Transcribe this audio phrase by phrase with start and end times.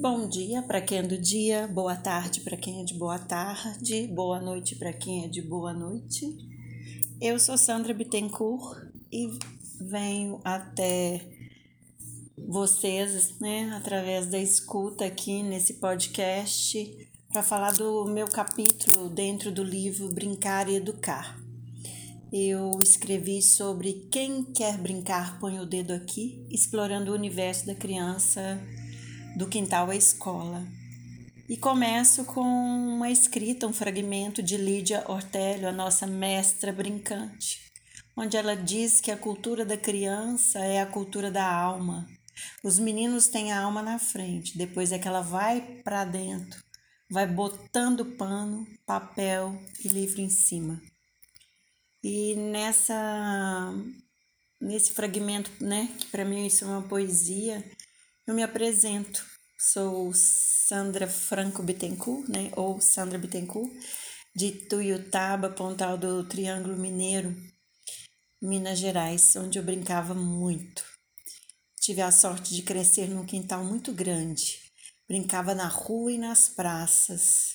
[0.00, 4.06] Bom dia para quem é do dia, boa tarde para quem é de boa tarde,
[4.06, 6.38] boa noite para quem é de boa noite.
[7.20, 8.80] Eu sou Sandra Bittencourt
[9.10, 9.28] e
[9.80, 11.20] venho até
[12.46, 19.64] vocês, né, através da escuta aqui nesse podcast, para falar do meu capítulo dentro do
[19.64, 21.36] livro Brincar e Educar.
[22.32, 28.62] Eu escrevi sobre quem quer brincar põe o dedo aqui, explorando o universo da criança
[29.38, 30.66] do quintal à escola.
[31.48, 37.60] E começo com uma escrita, um fragmento de Lídia Ortélio, a nossa mestra brincante,
[38.16, 42.04] onde ela diz que a cultura da criança é a cultura da alma.
[42.64, 46.60] Os meninos têm a alma na frente, depois é que ela vai para dentro,
[47.08, 50.82] vai botando pano, papel e livro em cima.
[52.02, 53.72] E nessa
[54.60, 57.64] nesse fragmento, né, que para mim isso é uma poesia,
[58.28, 59.24] eu me apresento.
[59.58, 62.52] Sou Sandra Franco Bittencourt, né?
[62.54, 63.72] Ou Sandra Bittencourt,
[64.36, 67.34] de Tuiutaba, Pontal do Triângulo Mineiro,
[68.40, 70.84] Minas Gerais, onde eu brincava muito.
[71.80, 74.60] Tive a sorte de crescer num quintal muito grande.
[75.08, 77.54] Brincava na rua e nas praças.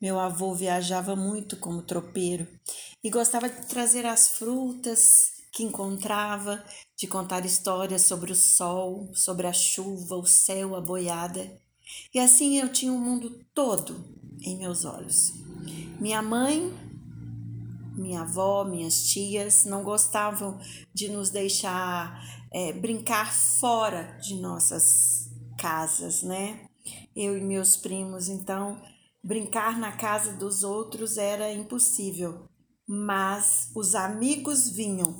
[0.00, 2.48] Meu avô viajava muito como tropeiro
[3.04, 6.62] e gostava de trazer as frutas que encontrava,
[6.94, 11.50] de contar histórias sobre o sol, sobre a chuva, o céu, a boiada.
[12.12, 14.04] E assim eu tinha o mundo todo
[14.42, 15.32] em meus olhos.
[15.98, 16.70] Minha mãe,
[17.96, 20.60] minha avó, minhas tias não gostavam
[20.92, 26.68] de nos deixar é, brincar fora de nossas casas, né?
[27.16, 28.78] Eu e meus primos, então
[29.24, 32.46] brincar na casa dos outros era impossível,
[32.86, 35.16] mas os amigos vinham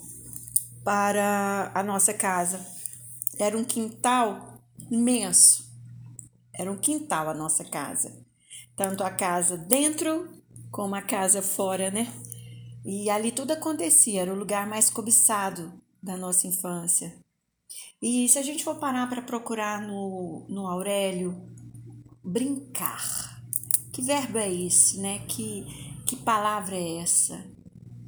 [0.87, 2.65] para a nossa casa.
[3.41, 5.69] Era um quintal imenso.
[6.55, 8.25] Era um quintal a nossa casa.
[8.77, 10.29] Tanto a casa dentro
[10.71, 12.07] como a casa fora, né?
[12.85, 17.19] E ali tudo acontecia, era o lugar mais cobiçado da nossa infância.
[18.01, 21.35] E se a gente for parar para procurar no, no Aurélio,
[22.23, 23.43] brincar.
[23.93, 25.19] Que verbo é esse, né?
[25.27, 25.67] Que,
[26.07, 27.56] que palavra é essa?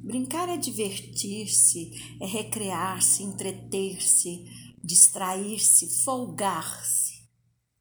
[0.09, 4.43] Brincar é divertir-se, é recrear-se, entreter-se,
[4.83, 7.29] distrair-se, folgar-se.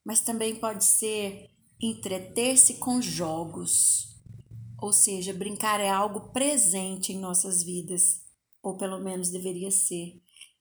[0.04, 1.48] Mas também pode ser
[1.80, 4.14] entreter-se com jogos.
[4.78, 8.20] Ou seja, brincar é algo presente em nossas vidas,
[8.62, 10.20] ou pelo menos deveria ser.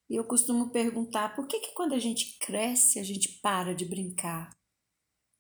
[0.10, 3.84] E eu costumo perguntar por que, que quando a gente cresce a gente para de
[3.84, 4.58] brincar?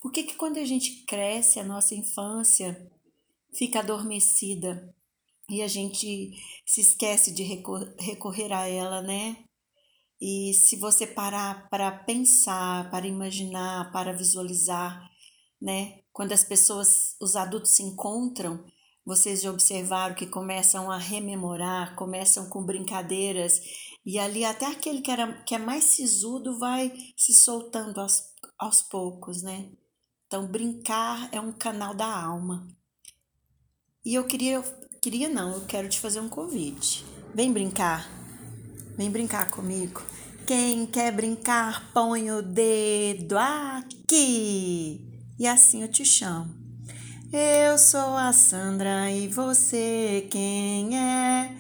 [0.01, 2.91] Por que, que quando a gente cresce a nossa infância
[3.53, 4.94] fica adormecida?
[5.50, 6.34] E a gente
[6.66, 9.38] se esquece de recorrer a ela, né?
[10.19, 15.09] E se você parar para pensar, para imaginar, para visualizar,
[15.62, 16.00] né?
[16.12, 18.66] Quando as pessoas, os adultos se encontram,
[19.06, 23.62] vocês já observaram que começam a rememorar, começam com brincadeiras,
[24.06, 28.81] e ali até aquele que, era, que é mais sisudo vai se soltando aos, aos
[28.81, 29.72] poucos, né?
[30.25, 32.68] Então, brincar é um canal da alma.
[34.03, 34.62] E eu queria
[35.02, 37.06] Queria não, eu quero te fazer um convite.
[37.34, 38.09] Vem brincar.
[38.97, 40.02] Vem brincar comigo.
[40.46, 45.02] Quem quer brincar, põe o dedo aqui.
[45.38, 46.53] E assim eu te chamo.
[47.31, 51.52] Eu sou a Sandra e você quem é?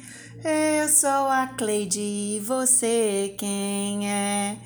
[0.81, 4.57] Eu sou a Cleide e você quem é?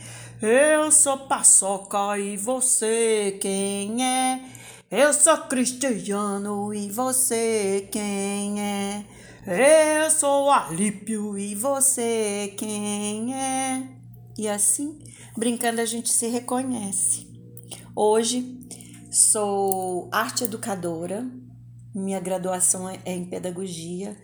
[0.42, 4.61] Eu sou Paçoca e você quem é?
[4.92, 9.06] Eu sou Cristiano e você quem é?
[9.48, 13.88] Eu sou Alípio e você quem é?
[14.38, 15.00] E assim,
[15.38, 17.26] brincando, a gente se reconhece.
[17.96, 18.60] Hoje
[19.10, 21.26] sou arte educadora,
[21.96, 24.22] minha graduação é em pedagogia.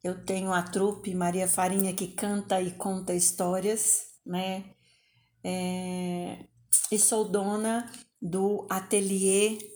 [0.00, 4.62] Eu tenho a trupe Maria Farinha que canta e conta histórias, né?
[5.42, 6.38] É,
[6.92, 7.90] e sou dona
[8.22, 9.73] do ateliê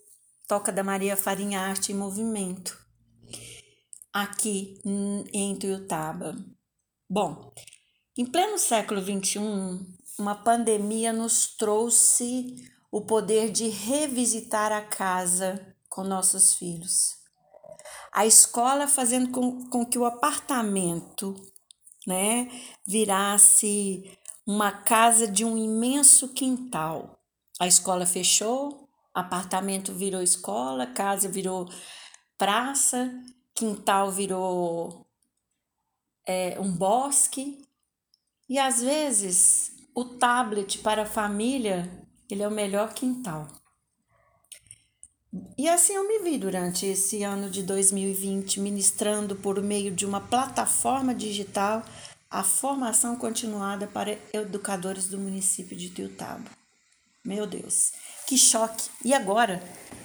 [0.48, 2.74] Toca da Maria Farinha Arte e Movimento,
[4.10, 4.80] aqui
[5.30, 6.34] em Tuiutaba.
[7.06, 7.52] Bom,
[8.16, 9.40] em pleno século XXI,
[10.18, 17.18] uma pandemia nos trouxe o poder de revisitar a casa com nossos filhos.
[18.10, 21.34] A escola fazendo com, com que o apartamento
[22.06, 22.50] né,
[22.86, 27.22] virasse uma casa de um imenso quintal.
[27.60, 28.87] A escola fechou,
[29.18, 31.68] Apartamento virou escola, casa virou
[32.36, 33.12] praça,
[33.54, 35.06] quintal virou
[36.26, 37.64] é, um bosque.
[38.48, 41.90] E às vezes o tablet para a família
[42.30, 43.48] ele é o melhor quintal.
[45.56, 50.20] E assim eu me vi durante esse ano de 2020, ministrando por meio de uma
[50.20, 51.84] plataforma digital
[52.30, 56.50] a formação continuada para educadores do município de Tiutaba.
[57.24, 57.92] Meu Deus,
[58.28, 58.90] que choque!
[59.02, 59.62] E agora?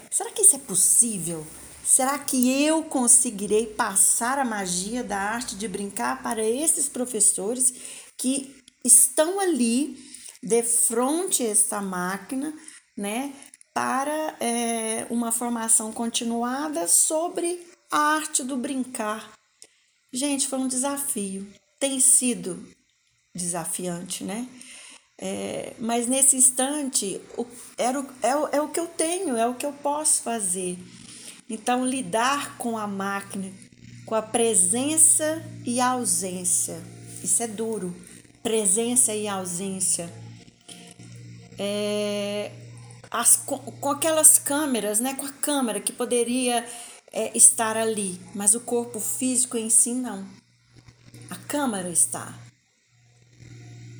[0.09, 1.45] Será que isso é possível?
[1.83, 7.73] Será que eu conseguirei passar a magia da arte de brincar para esses professores
[8.17, 8.55] que
[8.85, 9.97] estão ali
[10.41, 12.53] de frente a essa máquina,
[12.97, 13.33] né?
[13.73, 17.59] para é, uma formação continuada sobre
[17.91, 19.33] a arte do brincar.
[20.13, 21.51] Gente, foi um desafio.
[21.79, 22.63] Tem sido
[23.35, 24.47] desafiante, né?
[25.25, 27.45] É, mas nesse instante o,
[27.77, 30.77] era o, é, o, é o que eu tenho, é o que eu posso fazer.
[31.49, 33.49] Então, lidar com a máquina,
[34.05, 36.83] com a presença e a ausência,
[37.23, 37.95] isso é duro.
[38.41, 40.11] Presença e ausência.
[41.57, 42.51] É,
[43.09, 45.13] as, com, com aquelas câmeras, né?
[45.13, 46.67] Com a câmera que poderia
[47.13, 50.27] é, estar ali, mas o corpo físico em si não.
[51.29, 52.37] A câmera está,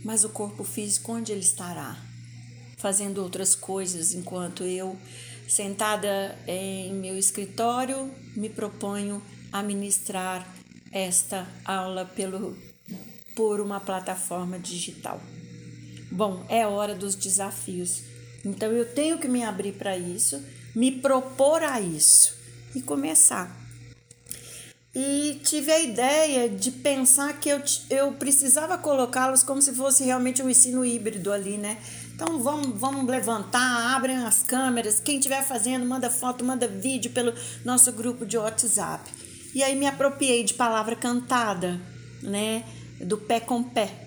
[0.04, 1.98] mas o corpo físico onde ele estará?
[2.78, 4.98] Fazendo outras coisas enquanto eu,
[5.48, 9.22] sentada em meu escritório, me proponho
[9.52, 10.48] a ministrar
[10.92, 12.58] esta aula pelo,
[13.36, 15.22] por uma plataforma digital.
[16.12, 18.14] Bom, é hora dos desafios
[18.46, 20.44] então eu tenho que me abrir para isso,
[20.76, 22.36] me propor a isso
[22.76, 23.63] e começar.
[24.96, 30.44] E tive a ideia de pensar que eu, eu precisava colocá-los como se fosse realmente
[30.44, 31.80] um ensino híbrido ali, né?
[32.14, 37.34] Então vamos, vamos levantar, abrem as câmeras, quem estiver fazendo, manda foto, manda vídeo pelo
[37.66, 39.10] nosso grupo de WhatsApp.
[39.56, 41.82] E aí me apropriei de palavra cantada,
[42.22, 42.64] né?
[43.02, 44.04] Do pé com pé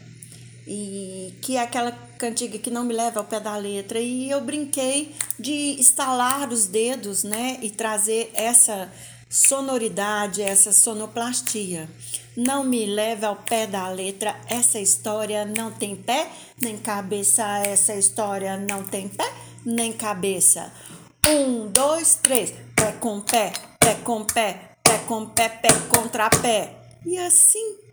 [0.67, 4.41] e que é aquela cantiga que não me leva ao pé da letra e eu
[4.41, 8.91] brinquei de estalar os dedos, né, e trazer essa
[9.29, 11.89] sonoridade, essa sonoplastia.
[12.37, 16.31] Não me leve ao pé da letra, essa história não tem pé
[16.61, 19.33] nem cabeça, essa história não tem pé
[19.65, 20.73] nem cabeça.
[21.27, 26.75] Um, dois, três, pé com pé, pé com pé, pé com pé, pé contra pé.
[27.05, 27.87] E assim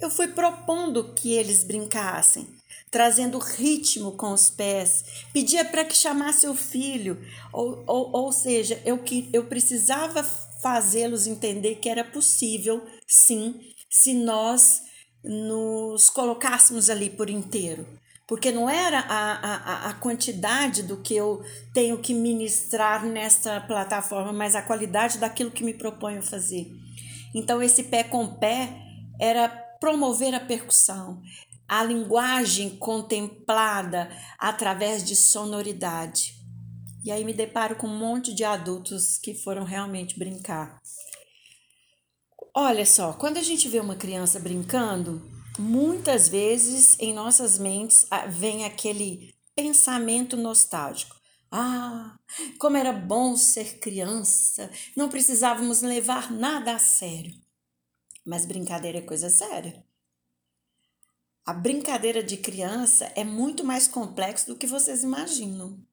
[0.00, 2.46] eu fui propondo que eles brincassem,
[2.90, 5.04] trazendo ritmo com os pés.
[5.32, 7.18] Pedia para que chamasse o filho,
[7.52, 10.22] ou, ou, ou seja, eu, que, eu precisava
[10.62, 14.82] fazê-los entender que era possível, sim, se nós
[15.22, 17.86] nos colocássemos ali por inteiro.
[18.26, 24.32] Porque não era a, a, a quantidade do que eu tenho que ministrar nesta plataforma,
[24.32, 26.70] mas a qualidade daquilo que me proponho fazer.
[27.34, 28.82] Então, esse pé com pé
[29.18, 29.48] era
[29.80, 31.22] promover a percussão,
[31.66, 36.37] a linguagem contemplada através de sonoridade.
[37.08, 40.78] E aí me deparo com um monte de adultos que foram realmente brincar.
[42.54, 45.26] Olha só, quando a gente vê uma criança brincando,
[45.58, 51.16] muitas vezes em nossas mentes ah, vem aquele pensamento nostálgico.
[51.50, 52.14] Ah,
[52.58, 57.34] como era bom ser criança, não precisávamos levar nada a sério.
[58.22, 59.82] Mas brincadeira é coisa séria.
[61.46, 65.87] A brincadeira de criança é muito mais complexo do que vocês imaginam.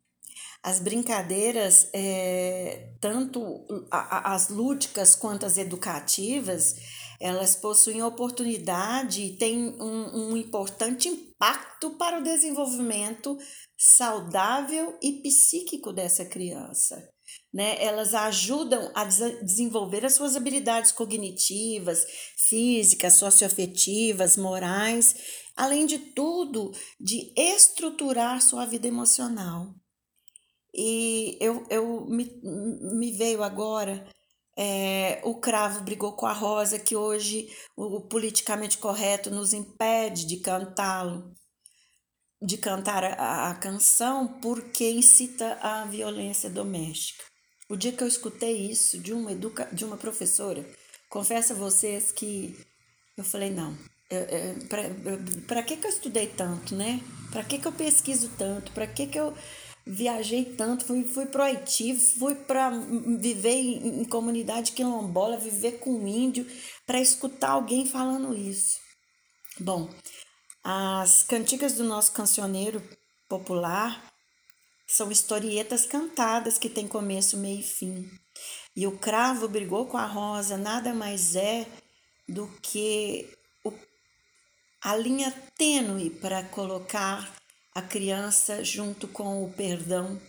[0.66, 6.76] As brincadeiras, é, tanto as lúdicas quanto as educativas,
[7.19, 13.38] elas possuem oportunidade e têm um, um importante impacto para o desenvolvimento
[13.78, 16.98] saudável e psíquico dessa criança
[17.56, 17.81] né?
[17.81, 22.06] Elas ajudam a desenvolver as suas habilidades cognitivas,
[22.38, 25.16] físicas, socioafetivas, morais,
[25.56, 29.74] além de tudo, de estruturar sua vida emocional.
[30.76, 34.06] E eu, eu me, me veio agora
[34.58, 40.38] é, o cravo brigou com a rosa, que hoje o politicamente correto nos impede de
[40.38, 41.34] cantá-lo,
[42.42, 47.24] de cantar a, a canção, porque incita a violência doméstica.
[47.70, 50.66] O dia que eu escutei isso de uma, educa de uma professora,
[51.10, 52.56] confesso a vocês que
[53.18, 53.76] eu falei, não,
[55.48, 57.02] para que, que eu estudei tanto, né?
[57.32, 58.72] Para que, que eu pesquiso tanto?
[58.72, 59.34] Para que, que eu
[59.85, 60.85] viajei tanto?
[60.85, 62.69] Fui, fui pro Haiti, fui para
[63.19, 66.47] viver em, em comunidade quilombola, viver com índio,
[66.85, 68.80] para escutar alguém falando isso.
[69.59, 69.89] Bom,
[70.63, 72.81] as cantigas do nosso cancioneiro
[73.30, 74.11] popular
[74.87, 78.09] são historietas cantadas que têm começo, meio e fim.
[78.75, 81.65] E o cravo brigou com a rosa nada mais é
[82.27, 83.31] do que
[83.63, 83.71] o,
[84.81, 87.31] a linha tênue para colocar
[87.76, 90.20] a criança junto com o perdão,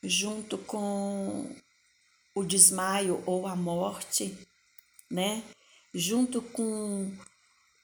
[0.00, 1.52] junto com
[2.36, 4.32] o desmaio ou a morte,
[5.10, 5.42] né?
[5.92, 7.12] Junto com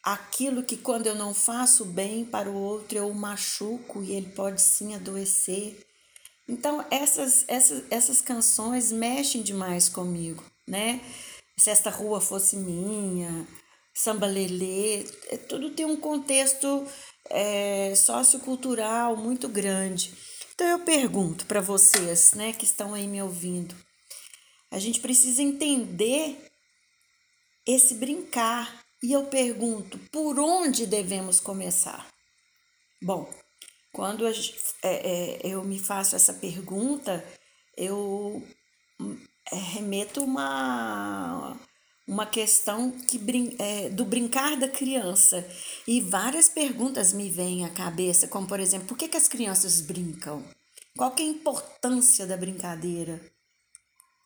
[0.00, 4.28] aquilo que quando eu não faço bem para o outro eu o machuco e ele
[4.30, 5.84] pode sim adoecer.
[6.46, 11.00] Então essas essas, essas canções mexem demais comigo, né?
[11.58, 13.44] Se esta rua fosse minha,
[13.92, 16.86] samba lelê, é, tudo tem um contexto
[17.30, 20.12] é, sociocultural muito grande.
[20.54, 23.74] Então eu pergunto para vocês, né, que estão aí me ouvindo,
[24.70, 26.50] a gente precisa entender
[27.66, 28.82] esse brincar.
[29.02, 32.06] E eu pergunto, por onde devemos começar?
[33.02, 33.28] Bom,
[33.92, 34.32] quando é,
[34.82, 37.24] é, eu me faço essa pergunta,
[37.76, 38.42] eu
[39.52, 41.58] é, remeto uma
[42.06, 43.20] uma questão que
[43.58, 45.46] é, do brincar da criança
[45.86, 49.80] e várias perguntas me vêm à cabeça, como por exemplo, por que, que as crianças
[49.80, 50.44] brincam?
[50.96, 53.20] Qual é a importância da brincadeira?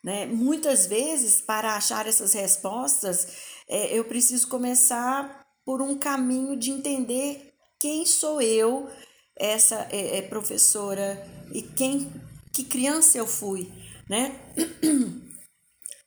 [0.03, 0.27] Né?
[0.27, 3.29] Muitas vezes, para achar essas respostas,
[3.69, 8.91] é, eu preciso começar por um caminho de entender quem sou eu,
[9.37, 12.13] essa é, é professora, e quem,
[12.53, 13.71] que criança eu fui,
[14.09, 14.39] né?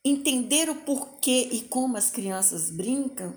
[0.04, 3.34] entender o porquê e como as crianças brincam,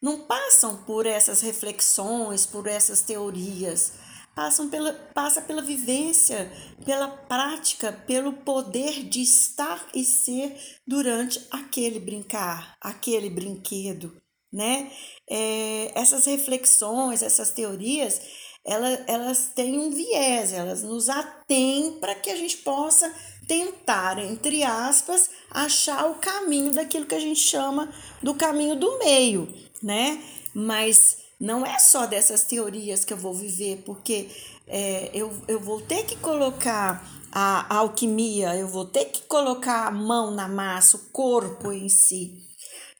[0.00, 3.92] não passam por essas reflexões, por essas teorias,
[4.34, 6.50] passam pela, passa pela vivência,
[6.84, 10.56] pela prática, pelo poder de estar e ser
[10.86, 14.16] durante aquele brincar, aquele brinquedo,
[14.52, 14.92] né?
[15.28, 18.20] É, essas reflexões, essas teorias,
[18.64, 23.12] elas, elas têm um viés, elas nos atêm para que a gente possa
[23.48, 27.90] tentar, entre aspas, achar o caminho daquilo que a gente chama
[28.22, 29.52] do caminho do meio,
[29.82, 30.22] né?
[30.54, 34.28] Mas não é só dessas teorias que eu vou viver, porque
[34.66, 37.02] é, eu, eu vou ter que colocar
[37.32, 41.88] a, a alquimia, eu vou ter que colocar a mão na massa, o corpo em
[41.88, 42.46] si.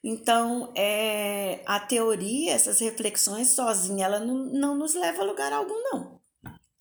[0.02, 5.83] Então, é, a teoria, essas reflexões sozinha, ela não, não nos leva a lugar algum,
[5.93, 6.17] não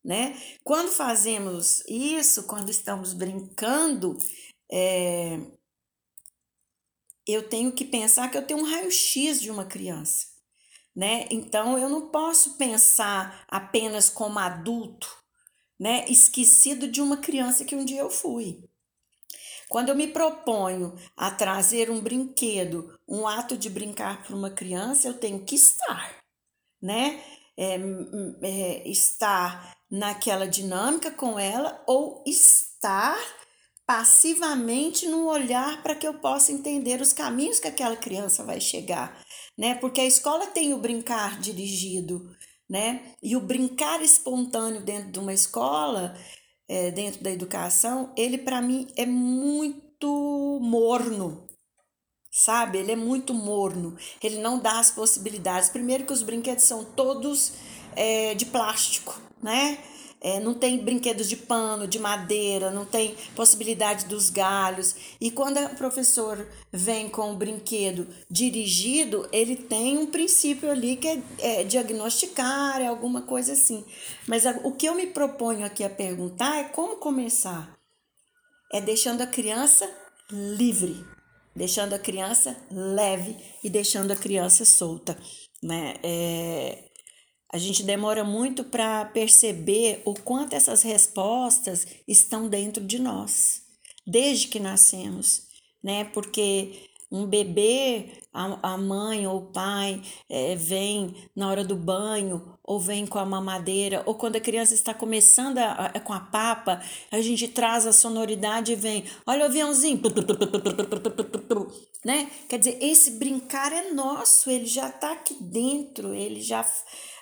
[0.08, 0.42] né?
[0.64, 4.18] Quando fazemos isso, quando estamos brincando,
[4.72, 5.38] é,
[7.28, 10.28] eu tenho que pensar que eu tenho um raio-x de uma criança,
[10.96, 11.28] né?
[11.30, 15.14] Então eu não posso pensar apenas como adulto,
[15.78, 16.06] né?
[16.08, 18.64] Esquecido de uma criança que um dia eu fui.
[19.68, 25.10] Quando eu me proponho a trazer um brinquedo, um ato de brincar para uma criança,
[25.10, 26.16] eu tenho que estar,
[26.82, 27.22] né?
[27.58, 27.76] É,
[28.44, 33.18] é, estar naquela dinâmica com ela ou estar
[33.86, 39.24] passivamente no olhar para que eu possa entender os caminhos que aquela criança vai chegar,
[39.58, 39.76] né?
[39.76, 42.30] Porque a escola tem o brincar dirigido,
[42.70, 43.14] né?
[43.24, 46.14] E o brincar espontâneo dentro de uma escola,
[46.68, 51.48] é, dentro da educação, ele para mim é muito morno,
[52.30, 52.80] sabe?
[52.80, 53.96] Ele é muito morno.
[54.22, 55.70] Ele não dá as possibilidades.
[55.70, 57.54] Primeiro que os brinquedos são todos
[57.96, 59.78] é, de plástico, né?
[60.20, 64.96] É, não tem brinquedos de pano, de madeira, não tem possibilidade dos galhos.
[65.22, 71.08] E quando o professor vem com o brinquedo dirigido, ele tem um princípio ali que
[71.08, 73.86] é, é diagnosticar, é alguma coisa assim.
[74.28, 77.78] Mas a, o que eu me proponho aqui a perguntar é como começar.
[78.74, 79.88] É deixando a criança
[80.32, 81.06] livre,
[81.56, 85.18] deixando a criança leve e deixando a criança solta,
[85.62, 85.94] né?
[86.04, 86.87] É,
[87.52, 93.62] a gente demora muito para perceber o quanto essas respostas estão dentro de nós,
[94.06, 95.44] desde que nascemos,
[95.82, 96.06] né?
[96.06, 96.74] Porque
[97.12, 102.80] um bebê, a, a mãe ou o pai é, vem na hora do banho, ou
[102.80, 106.82] vem com a mamadeira, ou quando a criança está começando a, a, com a papa,
[107.10, 110.02] a gente traz a sonoridade e vem, olha o aviãozinho,
[112.04, 112.30] né?
[112.50, 116.66] Quer dizer, esse brincar é nosso, ele já está aqui dentro, ele já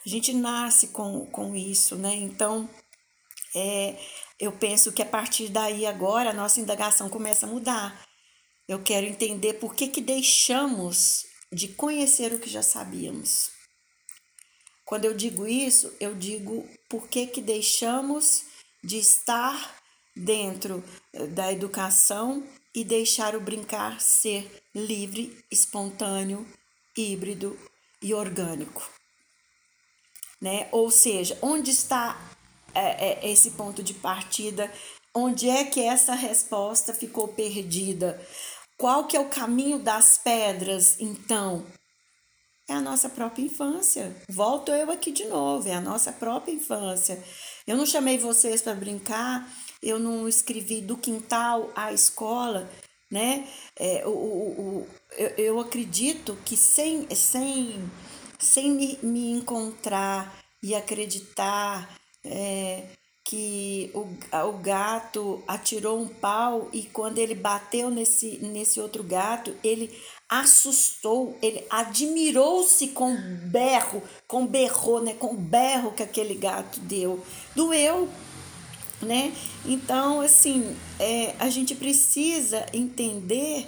[0.06, 2.16] a gente nasce com, com isso, né?
[2.16, 2.70] Então,
[3.56, 3.98] é,
[4.40, 8.05] eu penso que a partir daí agora a nossa indagação começa a mudar.
[8.68, 13.52] Eu quero entender por que, que deixamos de conhecer o que já sabíamos.
[14.84, 18.44] Quando eu digo isso, eu digo por que, que deixamos
[18.84, 19.76] de estar
[20.16, 26.46] dentro eh, da educação e deixar o brincar ser livre, espontâneo,
[26.96, 27.58] híbrido
[28.02, 28.96] e orgânico
[30.46, 30.68] né?
[30.72, 32.20] Ou seja, onde está
[32.74, 34.72] é, é, esse ponto de partida?
[35.14, 38.22] Onde é que essa resposta ficou perdida?
[38.78, 41.66] Qual que é o caminho das pedras, então?
[42.68, 44.16] É a nossa própria infância.
[44.28, 47.24] Volto eu aqui de novo, é a nossa própria infância.
[47.68, 49.48] Eu não chamei vocês para brincar
[49.86, 52.68] eu não escrevi do quintal à escola,
[53.12, 53.48] né?
[53.78, 57.80] É, o, o, o, eu, eu acredito que sem, sem,
[58.40, 62.88] sem me, me encontrar e acreditar é,
[63.26, 64.08] que o,
[64.48, 69.92] o gato atirou um pau e quando ele bateu nesse, nesse outro gato, ele
[70.30, 73.16] assustou, ele admirou-se com
[73.48, 77.26] berro, com berrou, né, com berro que aquele gato deu.
[77.56, 78.08] Doeu,
[79.02, 79.34] né?
[79.66, 83.68] Então, assim, é, a gente precisa entender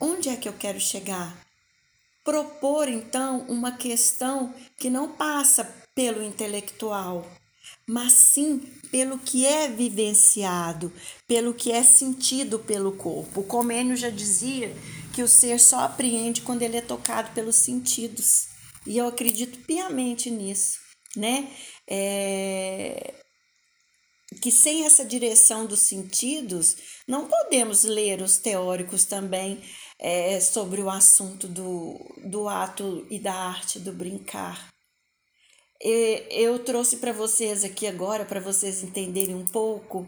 [0.00, 1.36] onde é que eu quero chegar.
[2.22, 7.26] Propor, então, uma questão que não passa pelo intelectual,
[7.90, 8.60] mas sim
[8.92, 10.92] pelo que é vivenciado,
[11.26, 13.40] pelo que é sentido pelo corpo.
[13.40, 14.72] O Comênio já dizia
[15.12, 18.46] que o ser só apreende quando ele é tocado pelos sentidos.
[18.86, 20.78] E eu acredito piamente nisso,
[21.16, 21.50] né?
[21.88, 23.12] É...
[24.40, 26.76] Que sem essa direção dos sentidos,
[27.08, 29.60] não podemos ler os teóricos também
[29.98, 34.69] é, sobre o assunto do, do ato e da arte do brincar.
[35.82, 40.06] Eu trouxe para vocês aqui agora, para vocês entenderem um pouco,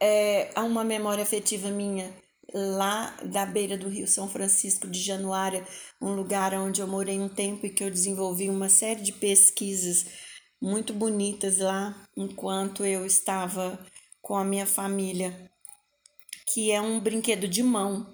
[0.00, 2.10] é, uma memória afetiva minha
[2.54, 5.66] lá da beira do Rio São Francisco de Januária,
[6.00, 10.06] um lugar onde eu morei um tempo e que eu desenvolvi uma série de pesquisas
[10.60, 13.78] muito bonitas lá enquanto eu estava
[14.20, 15.50] com a minha família,
[16.52, 18.06] que é um brinquedo de mão.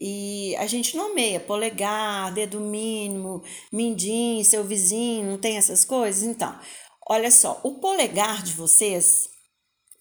[0.00, 6.22] E a gente nomeia polegar, dedo mínimo, mindim, seu vizinho, não tem essas coisas?
[6.22, 6.58] Então,
[7.08, 9.28] olha só, o polegar de vocês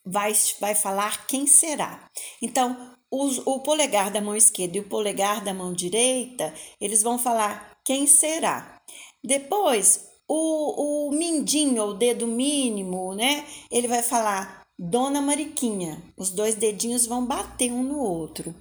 [0.05, 2.09] vai, vai falar quem será.
[2.41, 7.17] Então, os, o polegar da mão esquerda e o polegar da mão direita, eles vão
[7.17, 8.81] falar quem será.
[9.23, 13.45] Depois, o, o mindinho, ou dedo mínimo, né?
[13.71, 16.03] Ele vai falar Dona Mariquinha.
[16.17, 18.53] Os dois dedinhos vão bater um no outro.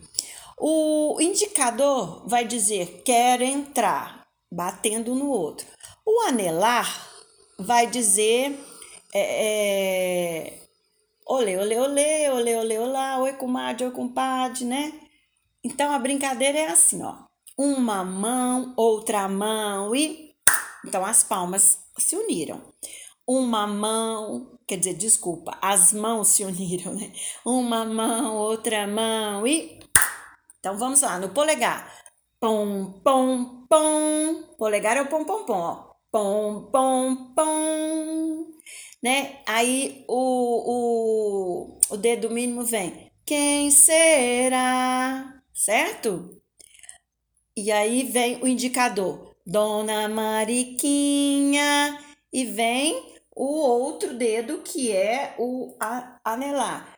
[0.59, 5.67] O indicador vai dizer quer entrar, batendo no outro.
[6.07, 7.09] O anelar
[7.59, 8.59] vai dizer
[9.13, 10.65] é, é,
[11.27, 14.93] Olê, olê, olê, olê, olê, olá, oi comadre, oi compadre, né?
[15.65, 17.17] Então a brincadeira é assim, ó.
[17.57, 20.35] Uma mão, outra mão e.
[20.85, 22.61] Então as palmas se uniram.
[23.27, 27.11] Uma mão, quer dizer, desculpa, as mãos se uniram, né?
[27.43, 29.81] Uma mão, outra mão e.
[30.65, 31.95] Então vamos lá, no polegar.
[32.41, 34.43] Pom, pom, pom.
[34.57, 35.93] Polegar é o pom, pom, pom, ó.
[36.11, 38.47] Pom, pom, pom
[39.03, 39.43] né?
[39.47, 40.17] Aí o,
[40.73, 43.13] o, o dedo mínimo vem.
[43.27, 45.43] Quem será?
[45.53, 46.41] Certo?
[47.55, 49.37] E aí vem o indicador.
[49.47, 51.99] Dona Mariquinha.
[52.33, 55.77] E vem o outro dedo que é o
[56.25, 56.97] anelar.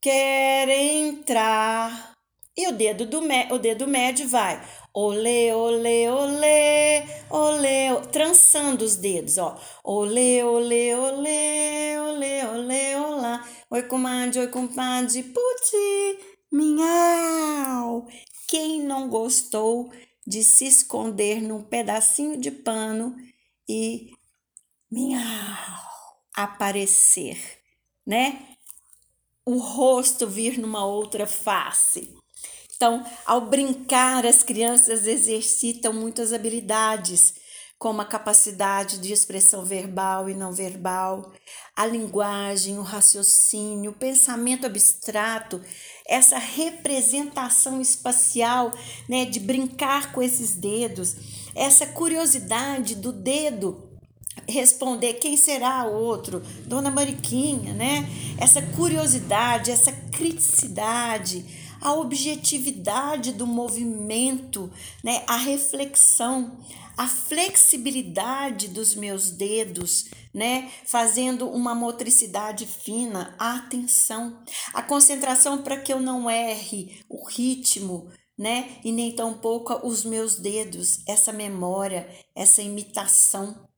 [0.00, 2.11] Quer entrar.
[2.54, 4.62] E o dedo, do, o dedo médio vai.
[4.92, 9.58] Olê, olê, olê, olê, trançando os dedos, ó.
[9.82, 13.48] Olê, olê, olê, olê, olê, olá.
[13.70, 16.18] Oi, comadre, oi, compadre, puti,
[16.52, 18.06] minhau.
[18.46, 19.90] Quem não gostou
[20.26, 23.16] de se esconder num pedacinho de pano
[23.66, 24.10] e
[24.90, 25.82] minhau,
[26.36, 27.38] aparecer,
[28.06, 28.46] né?
[29.44, 32.21] O rosto vir numa outra face.
[32.82, 37.32] Então, ao brincar, as crianças exercitam muitas habilidades,
[37.78, 41.30] como a capacidade de expressão verbal e não verbal,
[41.76, 45.62] a linguagem, o raciocínio, o pensamento abstrato,
[46.04, 48.72] essa representação espacial,
[49.08, 51.14] né, de brincar com esses dedos,
[51.54, 53.92] essa curiosidade do dedo
[54.48, 58.08] responder quem será o outro, Dona Mariquinha, né?
[58.38, 65.24] Essa curiosidade, essa criticidade, a objetividade do movimento, né?
[65.26, 66.58] a reflexão,
[66.96, 70.70] a flexibilidade dos meus dedos, né?
[70.86, 74.42] Fazendo uma motricidade fina, a atenção,
[74.72, 78.78] a concentração para que eu não erre o ritmo, né?
[78.84, 83.68] E nem tampouco os meus dedos, essa memória, essa imitação,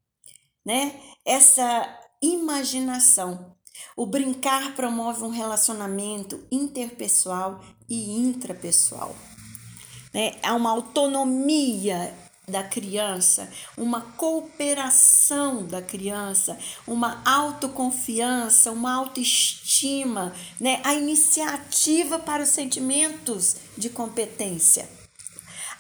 [0.65, 1.01] né?
[1.25, 3.55] Essa imaginação.
[3.97, 9.15] O brincar promove um relacionamento interpessoal e intrapessoal.
[10.13, 10.33] Né?
[10.43, 12.15] Há uma autonomia
[12.47, 20.81] da criança, uma cooperação da criança, uma autoconfiança, uma autoestima, né?
[20.85, 24.89] a iniciativa para os sentimentos de competência.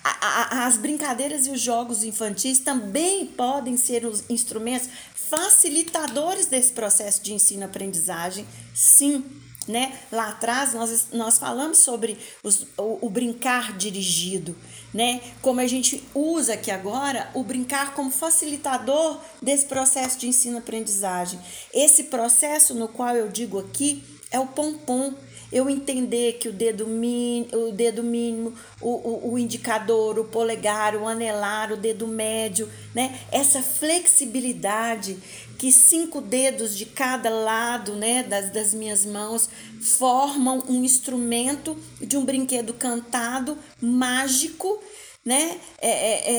[0.02, 7.22] a, as brincadeiras e os jogos infantis também podem ser os instrumentos facilitadores desse processo
[7.22, 9.24] de ensino-aprendizagem, sim.
[9.66, 9.98] Né?
[10.12, 14.54] Lá atrás nós, nós falamos sobre os, o, o brincar dirigido,
[14.92, 15.22] né?
[15.40, 21.40] Como a gente usa aqui agora o brincar como facilitador desse processo de ensino-aprendizagem.
[21.72, 25.14] Esse processo no qual eu digo aqui é o pompom
[25.54, 30.96] eu entender que o dedo, min, o dedo mínimo, o, o, o indicador, o polegar,
[30.96, 33.20] o anelar, o dedo médio, né?
[33.30, 35.16] Essa flexibilidade
[35.58, 39.48] que cinco dedos de cada lado né, das, das minhas mãos
[39.80, 44.82] formam um instrumento de um brinquedo cantado, mágico,
[45.24, 45.58] né?
[45.80, 46.32] É, é,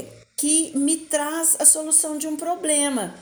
[0.00, 0.04] é,
[0.36, 3.14] que me traz a solução de um problema,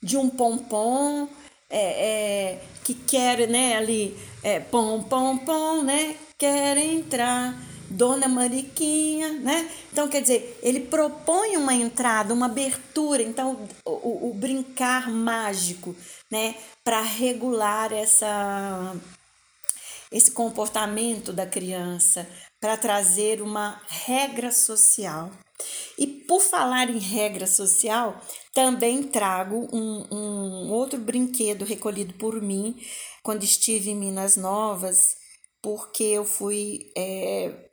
[0.00, 1.28] de um pompom,
[1.68, 7.60] é, é, que quer, né, ali, é, pom, pom, pom, né, quer entrar,
[7.90, 9.68] Dona Mariquinha, né?
[9.92, 15.94] Então, quer dizer, ele propõe uma entrada, uma abertura, então, o, o brincar mágico,
[16.30, 18.94] né, para regular essa,
[20.12, 22.28] esse comportamento da criança,
[22.60, 25.30] para trazer uma regra social.
[25.98, 28.20] E por falar em regra social,
[28.54, 32.80] também trago um, um outro brinquedo recolhido por mim
[33.22, 35.16] quando estive em Minas Novas,
[35.60, 37.69] porque eu fui é,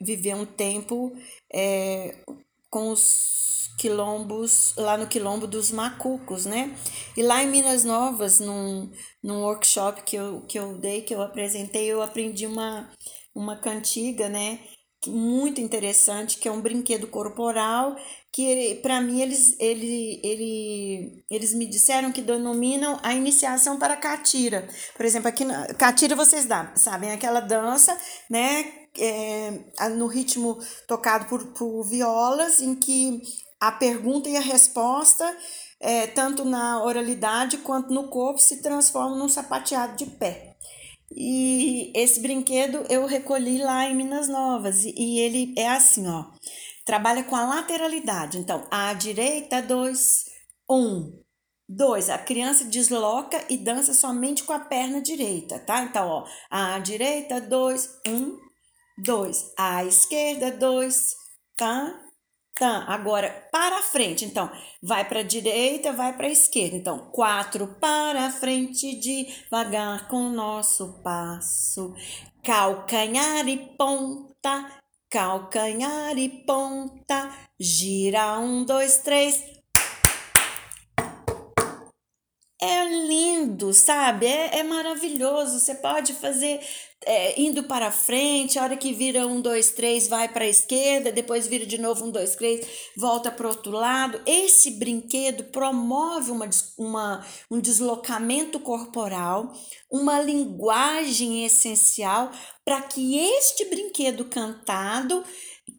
[0.00, 1.12] viver um tempo
[1.52, 2.22] é,
[2.70, 6.76] com os quilombos, lá no quilombo dos macucos, né?
[7.16, 8.90] E lá em Minas Novas, num,
[9.22, 12.90] num workshop que eu, que eu dei, que eu apresentei, eu aprendi uma,
[13.34, 14.60] uma cantiga, né?
[15.06, 17.96] Muito interessante, que é um brinquedo corporal,
[18.32, 24.68] que para mim eles, ele, ele, eles me disseram que denominam a iniciação para catira.
[24.96, 27.96] Por exemplo, aqui na catira vocês dá, sabem, aquela dança,
[28.28, 28.64] né,
[28.98, 33.22] é, no ritmo tocado por, por violas, em que
[33.60, 35.24] a pergunta e a resposta,
[35.80, 40.53] é, tanto na oralidade quanto no corpo, se transformam num sapateado de pé.
[41.16, 46.26] E esse brinquedo eu recolhi lá em Minas Novas e ele é assim, ó.
[46.84, 48.38] Trabalha com a lateralidade.
[48.38, 50.24] Então, à direita, dois,
[50.68, 51.22] um,
[51.68, 52.10] dois.
[52.10, 55.82] A criança desloca e dança somente com a perna direita, tá?
[55.82, 58.36] Então, ó, à direita, dois, um,
[58.98, 59.52] dois.
[59.56, 61.14] À esquerda, dois,
[61.56, 62.03] tá?
[62.56, 64.24] Tá, agora para frente.
[64.24, 66.76] Então, vai para a direita, vai para a esquerda.
[66.76, 71.94] Então, quatro para frente, devagar com nosso passo.
[72.44, 74.70] Calcanhar e ponta,
[75.10, 77.34] calcanhar e ponta.
[77.58, 79.42] Gira um, dois, três.
[82.64, 84.26] É lindo, sabe?
[84.26, 85.60] É, é maravilhoso.
[85.60, 86.60] Você pode fazer
[87.06, 91.12] é, indo para frente, a hora que vira um, dois, três, vai para a esquerda,
[91.12, 94.20] depois vira de novo um, dois, três, volta para o outro lado.
[94.26, 96.48] Esse brinquedo promove uma,
[96.78, 99.52] uma, um deslocamento corporal,
[99.90, 102.30] uma linguagem essencial
[102.64, 105.22] para que este brinquedo cantado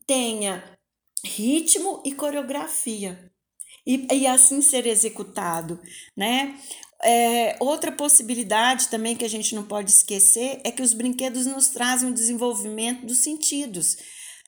[0.05, 0.77] tenha
[1.25, 3.31] ritmo e coreografia.
[3.85, 5.79] E, e assim ser executado,
[6.15, 6.57] né?
[7.03, 11.67] É, outra possibilidade também que a gente não pode esquecer é que os brinquedos nos
[11.67, 13.97] trazem o desenvolvimento dos sentidos.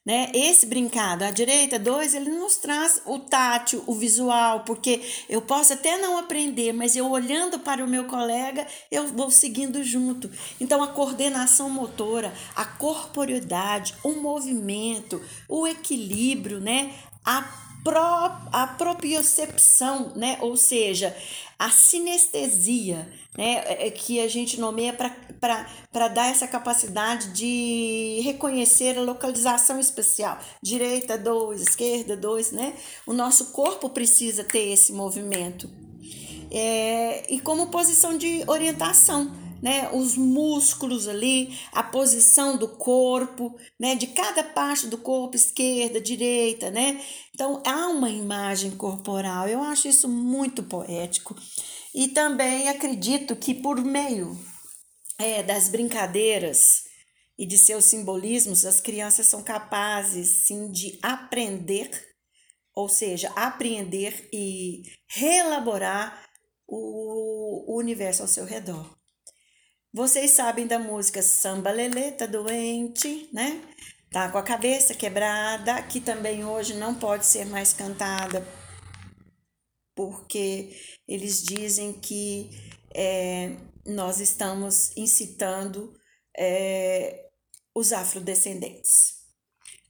[0.03, 0.31] Né?
[0.33, 5.73] Esse brincado à direita, dois, ele nos traz o tátil, o visual, porque eu posso
[5.73, 10.31] até não aprender, mas eu olhando para o meu colega, eu vou seguindo junto.
[10.61, 16.95] Então, a coordenação motora, a corporeidade, o movimento, o equilíbrio, né?
[17.27, 20.37] a, a propiocepção, né?
[20.41, 21.15] ou seja,
[21.59, 28.97] a sinestesia, né, é, é que a gente nomeia para dar essa capacidade de reconhecer
[28.97, 30.37] a localização especial.
[30.61, 32.73] Direita, dois, esquerda, dois, né?
[33.07, 35.69] O nosso corpo precisa ter esse movimento.
[36.51, 43.95] É, e como posição de orientação, né, os músculos ali, a posição do corpo, né,
[43.95, 47.01] de cada parte do corpo, esquerda, direita, né?
[47.33, 49.47] Então há uma imagem corporal.
[49.47, 51.35] Eu acho isso muito poético.
[51.93, 54.37] E também acredito que por meio
[55.17, 56.83] é, das brincadeiras
[57.37, 61.89] e de seus simbolismos, as crianças são capazes sim de aprender,
[62.73, 66.27] ou seja, apreender e reelaborar
[66.67, 68.97] o, o universo ao seu redor.
[69.97, 73.59] Vocês sabem da música Samba Lelê, tá doente, né?
[74.11, 78.47] Tá com a cabeça quebrada, que também hoje não pode ser mais cantada,
[79.95, 82.51] porque eles dizem que
[82.93, 83.55] é,
[83.87, 85.91] nós estamos incitando
[86.37, 87.29] é,
[87.73, 89.23] os afrodescendentes.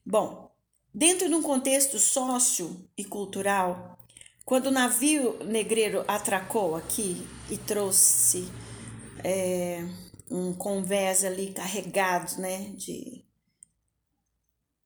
[0.05, 0.49] Bom,
[0.93, 3.99] Dentro de um contexto sócio e cultural,
[4.45, 8.49] quando o navio negreiro atracou aqui e trouxe
[9.23, 9.83] é,
[10.29, 13.25] um convés ali carregado né, de,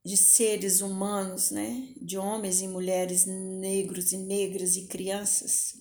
[0.05, 5.75] de seres humanos, né, de homens e mulheres negros e negras e crianças,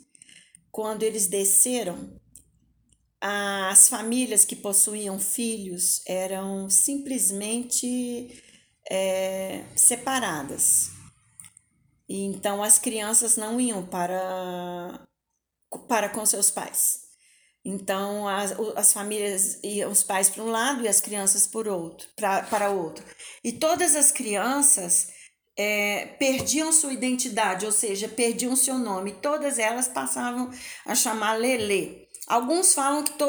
[0.71, 2.21] quando eles desceram,
[3.21, 8.43] as famílias que possuíam filhos eram simplesmente
[8.91, 10.91] é, separadas.
[12.09, 15.07] Então as crianças não iam para,
[15.87, 17.00] para com seus pais.
[17.65, 22.09] Então as, as famílias iam os pais para um lado e as crianças por outro,
[22.17, 23.05] pra, para outro.
[23.45, 25.09] E todas as crianças
[25.57, 29.13] é, perdiam sua identidade, ou seja, perdiam seu nome.
[29.21, 30.51] Todas elas passavam
[30.87, 32.09] a chamar Lele.
[32.31, 33.27] Alguns falam que to,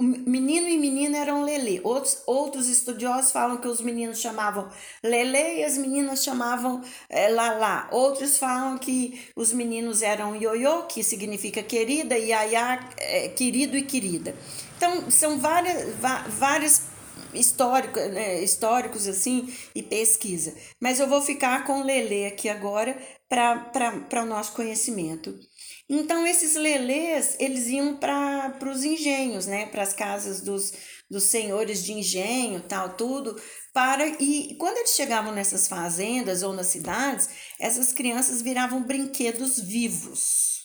[0.00, 1.80] menino e menina eram Lele.
[1.84, 4.68] Outros, outros estudiosos falam que os meninos chamavam
[5.04, 7.86] Lele e as meninas chamavam é, Lala.
[7.92, 13.82] Outros falam que os meninos eram Ioiô, que significa querida, e Yaya, é, querido e
[13.82, 14.34] querida.
[14.76, 15.94] Então, são várias,
[16.26, 16.89] várias
[17.34, 20.54] histórico, né, históricos assim e pesquisa.
[20.80, 22.96] Mas eu vou ficar com Lele aqui agora
[23.28, 25.38] para o nosso conhecimento.
[25.92, 29.66] Então, esses lelês, eles iam para os engenhos, né?
[29.66, 30.72] Para as casas dos,
[31.10, 33.34] dos senhores de engenho, tal, tudo.
[33.72, 40.60] para E quando eles chegavam nessas fazendas ou nas cidades, essas crianças viravam brinquedos vivos.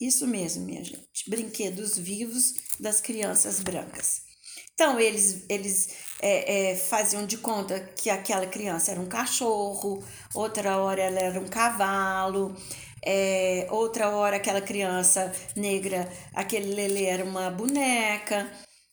[0.00, 1.28] Isso mesmo, minha gente.
[1.28, 4.25] Brinquedos vivos das crianças brancas.
[4.78, 5.88] Então, eles, eles
[6.20, 11.40] é, é, faziam de conta que aquela criança era um cachorro, outra hora ela era
[11.40, 12.54] um cavalo
[13.06, 18.50] é, outra hora aquela criança negra, aquele lelê era uma boneca.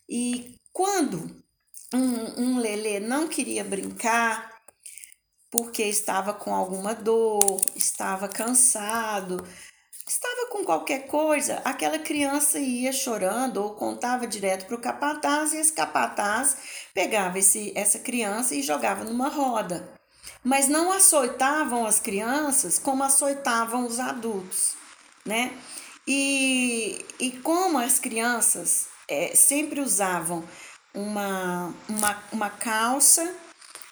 [0.08, 1.44] E quando
[1.92, 4.54] um, um lelê não queria brincar,
[5.50, 9.44] porque estava com alguma dor, estava cansado,
[10.14, 15.58] estava com qualquer coisa, aquela criança ia chorando ou contava direto para o capataz e
[15.58, 16.58] esse capataz
[16.94, 19.94] pegava esse, essa criança e jogava numa roda
[20.44, 24.76] mas não açoitavam as crianças como açoitavam os adultos,
[25.26, 25.58] né?
[26.06, 30.44] E, e como as crianças é, sempre usavam
[30.94, 33.34] uma, uma, uma calça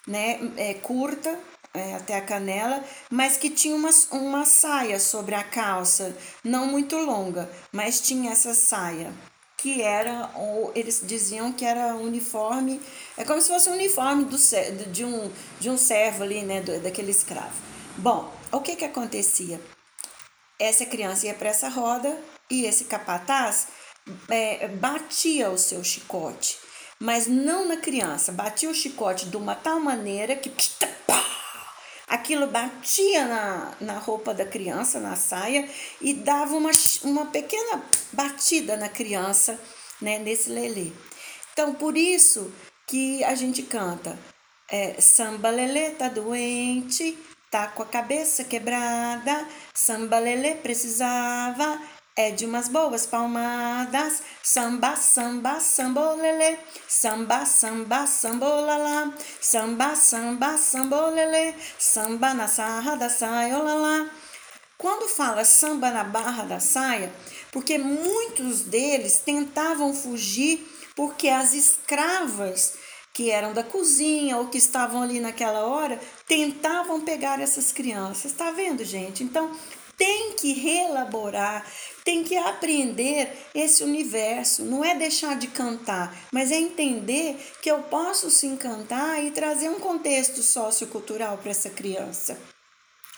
[0.06, 1.38] né, é, curta
[1.74, 6.96] é, até a canela, mas que tinha uma, uma saia sobre a calça, não muito
[6.96, 9.12] longa, mas tinha essa saia
[9.62, 12.80] que era, ou eles diziam que era uniforme,
[13.16, 14.36] é como se fosse um uniforme do,
[14.90, 15.30] de, um,
[15.60, 17.54] de um servo ali, né, do, daquele escravo.
[17.96, 19.60] Bom, o que que acontecia?
[20.58, 22.18] Essa criança ia para essa roda
[22.50, 23.68] e esse capataz
[24.28, 26.58] é, batia o seu chicote,
[26.98, 30.50] mas não na criança, batia o chicote de uma tal maneira que
[32.12, 35.66] aquilo batia na, na roupa da criança, na saia,
[35.98, 36.70] e dava uma,
[37.04, 39.58] uma pequena batida na criança,
[39.98, 40.92] né, nesse lelê.
[41.52, 42.52] Então, por isso
[42.86, 44.18] que a gente canta
[44.70, 47.16] é, samba lelê tá doente,
[47.50, 51.80] tá com a cabeça quebrada, samba lelê precisava
[52.16, 62.34] é de umas boas palmadas, samba, samba, sambolele, samba, samba, sambolala, samba, samba, sambolele, samba
[62.34, 64.10] na sarra da saia, olala.
[64.76, 67.12] Quando fala samba na barra da saia,
[67.50, 72.74] porque muitos deles tentavam fugir porque as escravas
[73.12, 78.32] que eram da cozinha ou que estavam ali naquela hora tentavam pegar essas crianças.
[78.32, 79.22] Tá vendo, gente?
[79.22, 79.54] Então,
[79.96, 81.64] tem que reelaborar,
[82.04, 84.64] tem que aprender esse universo.
[84.64, 89.68] Não é deixar de cantar, mas é entender que eu posso sim cantar e trazer
[89.68, 92.38] um contexto sociocultural para essa criança,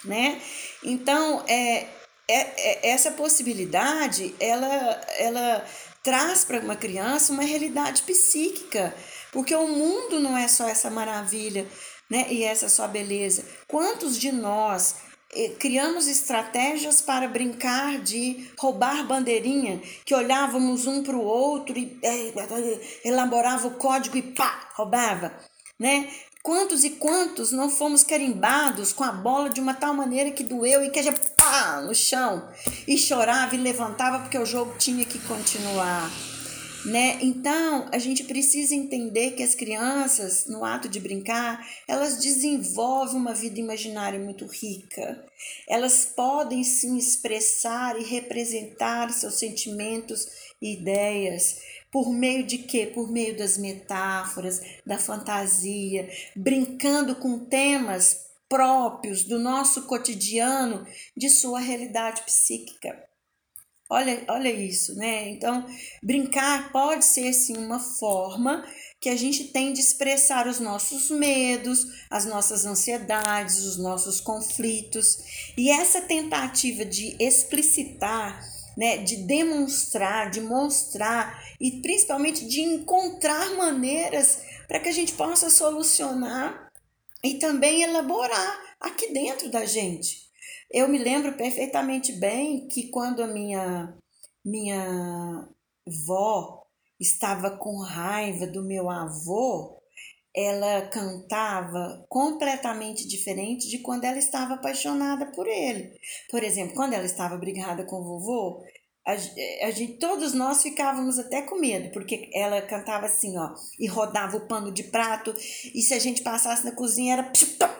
[0.03, 0.41] né?
[0.83, 1.87] Então, é,
[2.27, 2.41] é,
[2.87, 5.65] é, essa possibilidade, ela, ela
[6.03, 8.95] traz para uma criança uma realidade psíquica,
[9.31, 11.67] porque o mundo não é só essa maravilha,
[12.09, 12.27] né?
[12.29, 13.45] E essa só beleza.
[13.67, 14.95] Quantos de nós
[15.59, 22.33] criamos estratégias para brincar de roubar bandeirinha, que olhávamos um para o outro e é,
[23.03, 25.33] elaborava o código e pá, roubava,
[25.79, 26.09] né?
[26.41, 30.83] Quantos e quantos não fomos carimbados com a bola de uma tal maneira que doeu
[30.83, 32.47] e que gente pá no chão
[32.87, 36.07] e chorava e levantava porque o jogo tinha que continuar
[36.85, 37.17] né?
[37.21, 43.33] Então, a gente precisa entender que as crianças, no ato de brincar, elas desenvolvem uma
[43.33, 45.25] vida imaginária muito rica.
[45.67, 50.27] Elas podem se expressar e representar seus sentimentos
[50.61, 51.59] e ideias.
[51.91, 52.85] Por meio de quê?
[52.85, 60.85] Por meio das metáforas, da fantasia, brincando com temas próprios do nosso cotidiano
[61.17, 63.03] de sua realidade psíquica.
[63.89, 65.29] Olha, olha isso, né?
[65.29, 65.65] Então,
[66.01, 68.65] brincar pode ser sim uma forma
[68.99, 75.19] que a gente tem de expressar os nossos medos, as nossas ansiedades, os nossos conflitos.
[75.55, 78.41] E essa tentativa de explicitar,
[78.75, 85.51] né, de demonstrar, de mostrar e principalmente de encontrar maneiras para que a gente possa
[85.51, 86.71] solucionar
[87.23, 90.24] e também elaborar aqui dentro da gente.
[90.71, 93.95] Eu me lembro perfeitamente bem que quando a minha
[94.43, 95.49] minha
[96.05, 96.63] vó
[96.99, 99.81] estava com raiva do meu avô,
[100.35, 105.97] ela cantava completamente diferente de quando ela estava apaixonada por ele.
[106.29, 108.63] Por exemplo, quando ela estava brigada com o vovô,
[109.07, 109.13] a,
[109.67, 114.37] a gente, todos nós ficávamos até com medo, porque ela cantava assim, ó, e rodava
[114.37, 115.33] o pano de prato,
[115.73, 117.31] e se a gente passasse na cozinha, era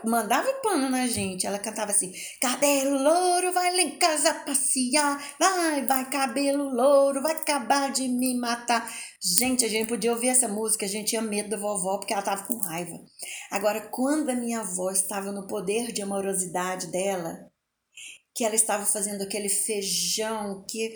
[0.05, 1.45] mandava o pano na gente.
[1.47, 7.33] Ela cantava assim: cabelo louro, vai lá em casa passear, vai, vai, cabelo louro, vai
[7.33, 8.87] acabar de me matar.
[9.21, 12.21] Gente, a gente podia ouvir essa música, a gente tinha medo da vovó porque ela
[12.21, 12.97] tava com raiva.
[13.49, 17.51] Agora, quando a minha avó estava no poder de amorosidade dela,
[18.35, 20.93] que ela estava fazendo aquele feijão que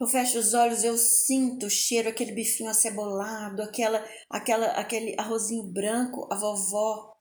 [0.00, 5.62] eu fecho os olhos, eu sinto o cheiro, aquele bifinho acebolado, aquela, aquela, aquele arrozinho
[5.62, 7.14] branco, a vovó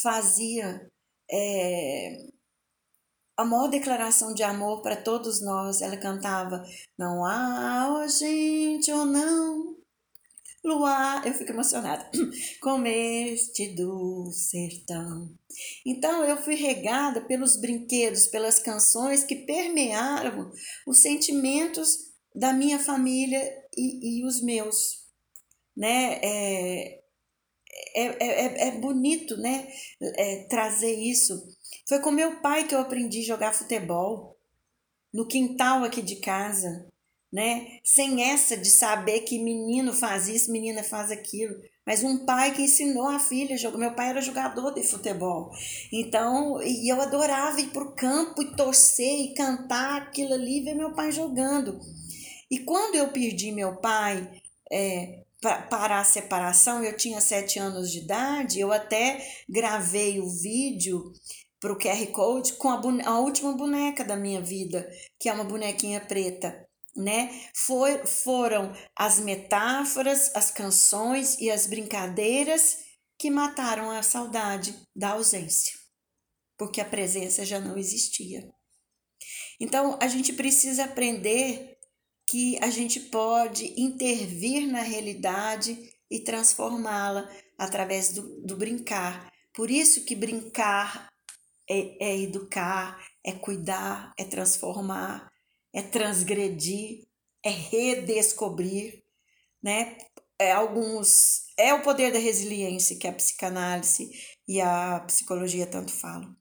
[0.00, 0.88] fazia
[1.28, 2.16] é,
[3.36, 5.82] a maior declaração de amor para todos nós.
[5.82, 6.62] Ela cantava:
[6.96, 9.76] Não há, gente, ou não,
[10.64, 12.10] luar, eu fico emocionada,
[12.60, 15.30] como este do sertão.
[15.84, 20.50] Então eu fui regada pelos brinquedos, pelas canções que permearam
[20.86, 23.40] os sentimentos da minha família
[23.76, 25.06] e, e os meus.
[25.76, 26.18] Né?
[26.22, 27.00] É,
[27.94, 29.68] é, é, é bonito né?
[30.00, 31.56] É, trazer isso.
[31.88, 34.38] Foi com meu pai que eu aprendi a jogar futebol
[35.12, 36.88] no quintal aqui de casa
[37.32, 37.78] né?
[37.84, 41.54] Sem essa de saber que menino faz isso, menina faz aquilo.
[41.86, 43.78] Mas um pai que ensinou a filha a jogar.
[43.78, 45.50] Meu pai era jogador de futebol.
[45.92, 50.74] Então, e eu adorava ir para o campo e torcer e cantar aquilo ali, ver
[50.74, 51.78] meu pai jogando.
[52.50, 54.26] E quando eu perdi meu pai
[54.70, 61.12] é, para a separação, eu tinha sete anos de idade, eu até gravei o vídeo
[61.60, 64.88] para o QR Code com a, a última boneca da minha vida,
[65.18, 66.67] que é uma bonequinha preta
[66.98, 67.30] né?
[67.54, 72.78] For, foram as metáforas, as canções e as brincadeiras
[73.18, 75.74] que mataram a saudade da ausência,
[76.56, 78.48] porque a presença já não existia.
[79.60, 81.76] Então, a gente precisa aprender
[82.28, 85.76] que a gente pode intervir na realidade
[86.10, 89.30] e transformá-la através do, do, brincar.
[89.54, 91.08] Por isso que brincar
[91.68, 95.28] é, é educar, é cuidar, é transformar,
[95.78, 97.06] é transgredir,
[97.44, 99.04] é redescobrir,
[99.62, 99.96] né?
[100.36, 104.10] É alguns é o poder da resiliência que a psicanálise
[104.46, 106.36] e a psicologia tanto falam.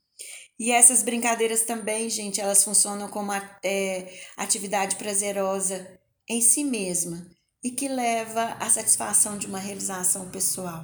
[0.60, 3.32] E essas brincadeiras também, gente, elas funcionam como
[3.63, 7.30] é, atividade prazerosa em si mesma
[7.63, 10.84] e que leva à satisfação de uma realização pessoal.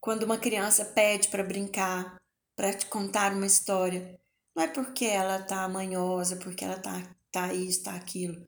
[0.00, 2.16] Quando uma criança pede para brincar,
[2.56, 4.19] para te contar uma história,
[4.54, 8.46] não é porque ela tá manhosa, porque ela tá, tá isso, tá aquilo.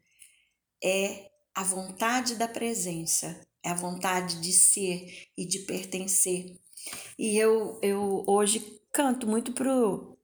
[0.83, 6.59] É a vontade da presença, é a vontade de ser e de pertencer.
[7.19, 10.19] E eu, eu hoje canto muito pro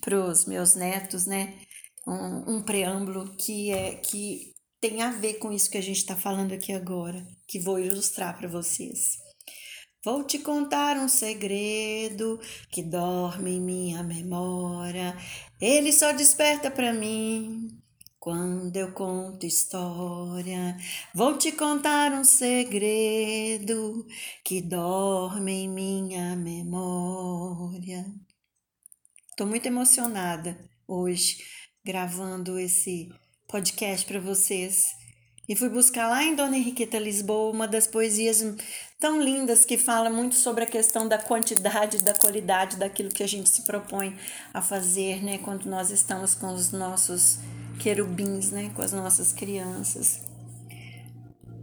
[0.00, 1.58] pros meus netos, né?
[2.06, 6.14] Um, um preâmbulo que é que tem a ver com isso que a gente está
[6.14, 9.18] falando aqui agora, que vou ilustrar para vocês.
[10.06, 12.38] Vou te contar um segredo
[12.70, 15.16] que dorme em minha memória.
[15.60, 17.76] Ele só desperta para mim
[18.20, 20.76] quando eu conto história.
[21.12, 24.06] Vou te contar um segredo
[24.44, 28.06] que dorme em minha memória.
[29.28, 31.38] Estou muito emocionada hoje
[31.84, 33.12] gravando esse
[33.48, 34.95] podcast para vocês
[35.48, 38.44] e fui buscar lá em Dona Henriqueta Lisboa uma das poesias
[38.98, 43.28] tão lindas que fala muito sobre a questão da quantidade da qualidade daquilo que a
[43.28, 44.16] gente se propõe
[44.52, 47.38] a fazer, né, quando nós estamos com os nossos
[47.78, 50.20] querubins, né, com as nossas crianças.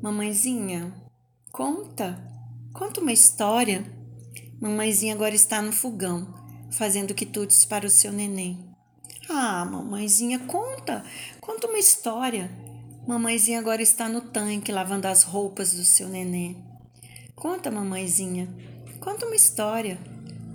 [0.01, 0.93] Mamãezinha,
[1.51, 2.17] conta,
[2.73, 3.85] conta uma história.
[4.61, 6.33] Mamãezinha agora está no fogão,
[6.71, 8.73] fazendo quitutes para o seu neném.
[9.29, 11.03] Ah, mamãezinha, conta,
[11.41, 12.62] conta uma história.
[13.05, 16.55] Mamãezinha agora está no tanque lavando as roupas do seu nenê.
[17.35, 18.47] Conta, mamãezinha.
[19.01, 19.99] Conta uma história.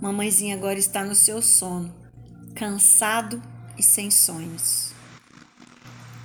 [0.01, 1.93] Mamãezinha agora está no seu sono,
[2.55, 3.39] cansado
[3.77, 4.91] e sem sonhos.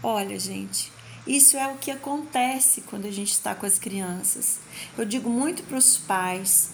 [0.02, 0.90] Olha, gente,
[1.26, 4.60] isso é o que acontece quando a gente está com as crianças.
[4.96, 6.70] Eu digo muito para os pais: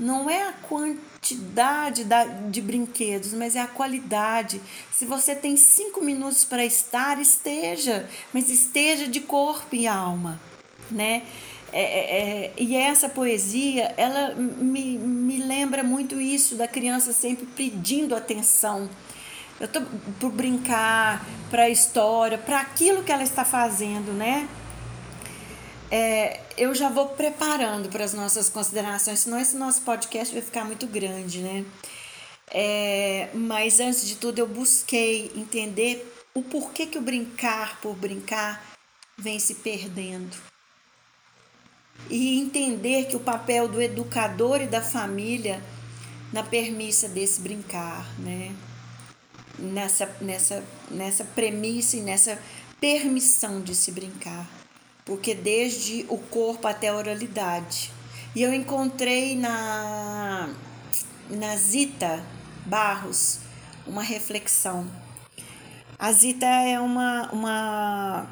[0.00, 2.06] não é a quantidade
[2.50, 4.60] de brinquedos, mas é a qualidade.
[4.90, 10.40] Se você tem cinco minutos para estar, esteja, mas esteja de corpo e alma,
[10.90, 11.22] né?
[11.72, 17.46] É, é, é, e essa poesia, ela me, me lembra muito isso da criança sempre
[17.46, 18.90] pedindo atenção
[19.60, 19.82] eu tô
[20.18, 24.48] para brincar, para a história, para aquilo que ela está fazendo, né?
[25.90, 30.64] É, eu já vou preparando para as nossas considerações, senão esse nosso podcast vai ficar
[30.64, 31.64] muito grande, né?
[32.52, 38.64] É, mas antes de tudo, eu busquei entender o porquê que o brincar por brincar
[39.18, 40.36] vem se perdendo.
[42.08, 45.62] E entender que o papel do educador e da família
[46.32, 48.54] na permissa desse brincar, né?
[49.60, 52.38] nessa, nessa, nessa premissa e nessa
[52.80, 54.48] permissão de se brincar,
[55.04, 57.92] porque desde o corpo até a oralidade.
[58.34, 60.48] E eu encontrei na,
[61.28, 62.24] na Zita
[62.66, 63.40] Barros
[63.86, 64.90] uma reflexão.
[65.98, 68.26] A Zita é uma, uma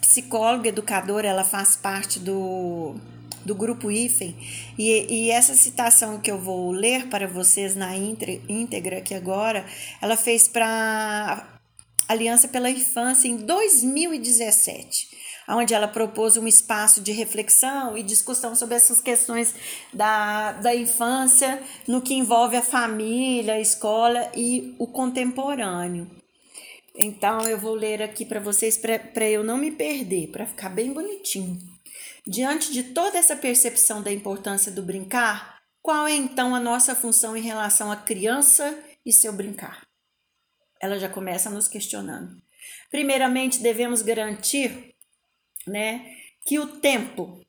[0.00, 2.96] psicóloga, educadora, ela faz parte do
[3.44, 4.34] do grupo IFEM,
[4.78, 9.66] e, e essa citação que eu vou ler para vocês na íntegra aqui agora,
[10.00, 11.46] ela fez para
[12.08, 15.13] Aliança pela Infância em 2017
[15.48, 19.54] onde ela propôs um espaço de reflexão e discussão sobre essas questões
[19.92, 26.10] da, da infância no que envolve a família, a escola e o contemporâneo.
[26.96, 30.92] Então eu vou ler aqui para vocês para eu não me perder, para ficar bem
[30.92, 31.58] bonitinho.
[32.26, 37.36] Diante de toda essa percepção da importância do brincar, qual é então a nossa função
[37.36, 39.86] em relação à criança e seu brincar?
[40.80, 42.42] Ela já começa nos questionando.
[42.90, 44.93] Primeiramente, devemos garantir,
[45.66, 46.14] né,
[46.46, 47.40] que o tempo,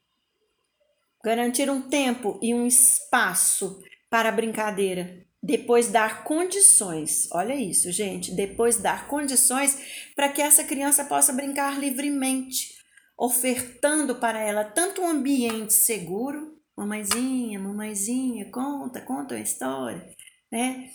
[1.24, 8.32] garantir um tempo e um espaço para a brincadeira, depois dar condições, olha isso, gente,
[8.32, 9.78] depois dar condições
[10.16, 12.74] para que essa criança possa brincar livremente,
[13.16, 20.10] ofertando para ela tanto um ambiente seguro, mamãezinha, mamãezinha, conta, conta uma história,
[20.52, 20.90] né?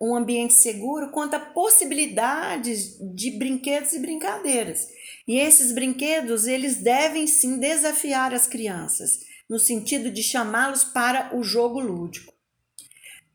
[0.00, 4.86] Um ambiente seguro, quanto a possibilidades de brinquedos e brincadeiras.
[5.26, 11.42] E esses brinquedos, eles devem sim desafiar as crianças, no sentido de chamá-los para o
[11.42, 12.34] jogo lúdico.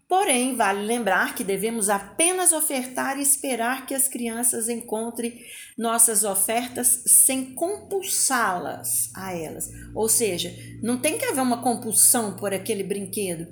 [0.08, 5.40] Porém, vale lembrar que devemos apenas ofertar e esperar que as crianças encontrem
[5.80, 9.72] nossas ofertas sem compulsá-las a elas.
[9.96, 10.54] Ou seja,
[10.84, 13.48] não tem que haver uma compulsão por aquele brinquedo.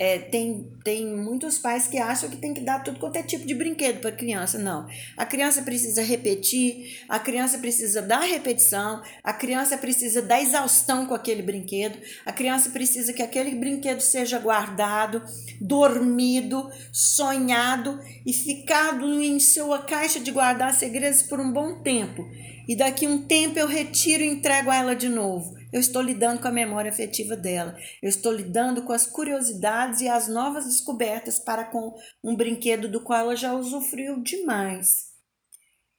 [0.00, 3.44] É, tem, tem muitos pais que acham que tem que dar tudo quanto é tipo
[3.44, 4.56] de brinquedo para a criança.
[4.56, 4.86] Não.
[5.16, 11.14] A criança precisa repetir, a criança precisa da repetição, a criança precisa da exaustão com
[11.14, 15.20] aquele brinquedo, a criança precisa que aquele brinquedo seja guardado,
[15.60, 22.28] dormido, sonhado e ficado em sua caixa de guardar segredos por um bom tempo.
[22.68, 25.54] E daqui um tempo eu retiro e entrego a ela de novo.
[25.72, 27.76] Eu estou lidando com a memória afetiva dela.
[28.02, 33.02] Eu estou lidando com as curiosidades e as novas descobertas para com um brinquedo do
[33.02, 35.08] qual ela já usufruiu demais.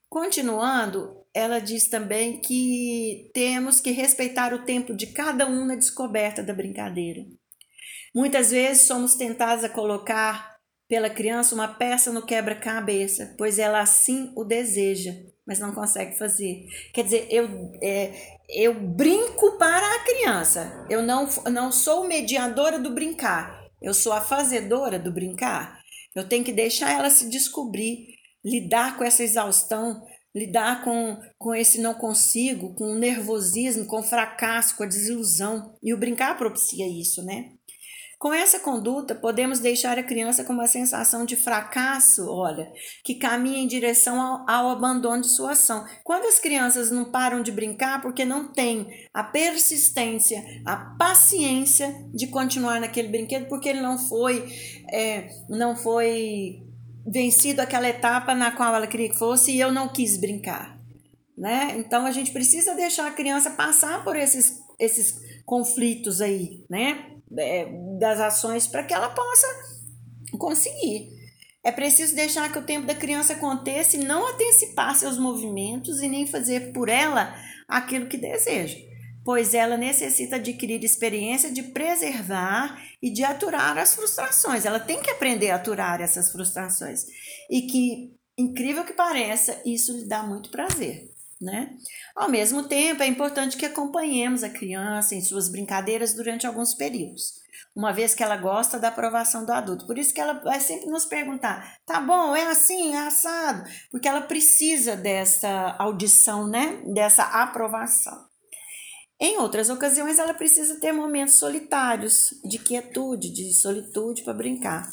[0.07, 6.43] Continuando, ela diz também que temos que respeitar o tempo de cada um na descoberta
[6.43, 7.25] da brincadeira.
[8.13, 10.57] Muitas vezes somos tentados a colocar
[10.87, 15.13] pela criança uma peça no quebra-cabeça, pois ela assim o deseja,
[15.49, 16.63] mas não consegue fazer.
[16.93, 18.13] Quer dizer, eu, é,
[18.47, 20.85] eu brinco para a criança.
[20.87, 23.59] Eu não, não sou mediadora do brincar.
[23.81, 25.79] Eu sou a fazedora do brincar.
[26.15, 28.09] Eu tenho que deixar ela se descobrir,
[28.45, 34.03] lidar com essa exaustão, lidar com, com esse não consigo, com o nervosismo, com o
[34.03, 35.75] fracasso, com a desilusão.
[35.81, 37.53] E o brincar propicia isso, né?
[38.19, 42.69] Com essa conduta, podemos deixar a criança com uma sensação de fracasso, olha,
[43.01, 45.85] que caminha em direção ao, ao, abandono de sua ação.
[46.03, 52.27] Quando as crianças não param de brincar porque não têm a persistência, a paciência de
[52.27, 54.53] continuar naquele brinquedo, porque ele não foi,
[54.91, 56.61] é, não foi
[57.07, 60.77] vencido aquela etapa na qual ela queria que fosse e eu não quis brincar.
[61.37, 61.75] Né?
[61.77, 67.08] Então a gente precisa deixar a criança passar por esses, esses conflitos aí, né?
[67.37, 67.67] É,
[67.99, 69.47] das ações para que ela possa
[70.37, 71.09] conseguir.
[71.63, 76.07] É preciso deixar que o tempo da criança aconteça e não antecipar seus movimentos e
[76.07, 77.35] nem fazer por ela
[77.67, 78.77] aquilo que deseja.
[79.23, 84.65] pois ela necessita adquirir experiência de preservar e de aturar as frustrações.
[84.65, 87.05] Ela tem que aprender a aturar essas frustrações.
[87.49, 91.08] E que, incrível que pareça, isso lhe dá muito prazer.
[91.41, 91.69] Né?
[92.15, 97.35] Ao mesmo tempo, é importante que acompanhemos a criança em suas brincadeiras durante alguns períodos,
[97.73, 99.87] uma vez que ela gosta da aprovação do adulto.
[99.87, 104.07] Por isso que ela vai sempre nos perguntar: tá bom, é assim, é assado, porque
[104.07, 106.81] ela precisa dessa audição, né?
[106.93, 108.27] Dessa aprovação.
[109.17, 114.89] Em outras ocasiões, ela precisa ter momentos solitários, de quietude, de solitude para brincar.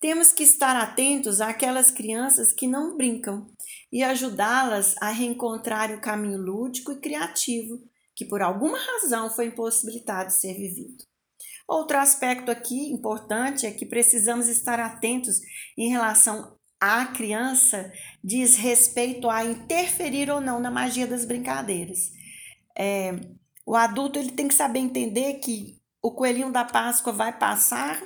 [0.00, 3.46] Temos que estar atentos àquelas crianças que não brincam
[3.92, 7.80] e ajudá-las a reencontrar o caminho lúdico e criativo
[8.14, 11.04] que por alguma razão foi impossibilitado de ser vivido.
[11.68, 15.40] Outro aspecto aqui importante é que precisamos estar atentos
[15.76, 17.92] em relação à criança
[18.24, 22.10] diz respeito a interferir ou não na magia das brincadeiras.
[22.76, 23.12] É,
[23.66, 28.02] o adulto ele tem que saber entender que o coelhinho da Páscoa vai passar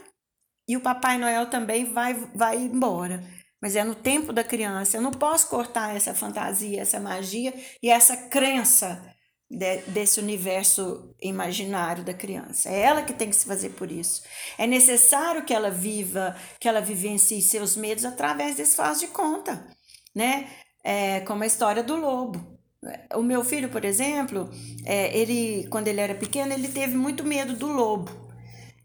[0.68, 3.22] e o Papai Noel também vai, vai embora.
[3.62, 4.96] Mas é no tempo da criança.
[4.96, 9.00] Eu não posso cortar essa fantasia, essa magia e essa crença
[9.48, 12.68] de, desse universo imaginário da criança.
[12.68, 14.22] É ela que tem que se fazer por isso.
[14.58, 19.64] É necessário que ela viva, que ela vivencie seus medos através desse faz de conta,
[20.12, 20.48] né?
[20.82, 22.58] É, como a história do lobo.
[23.14, 24.50] O meu filho, por exemplo,
[24.84, 28.10] é, ele, quando ele era pequeno, ele teve muito medo do lobo.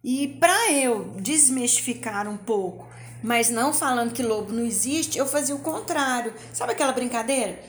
[0.03, 2.88] E para eu desmistificar um pouco,
[3.24, 6.34] mas não falando que lobo não existe, eu fazia o contrário.
[6.53, 7.59] Sabe aquela brincadeira?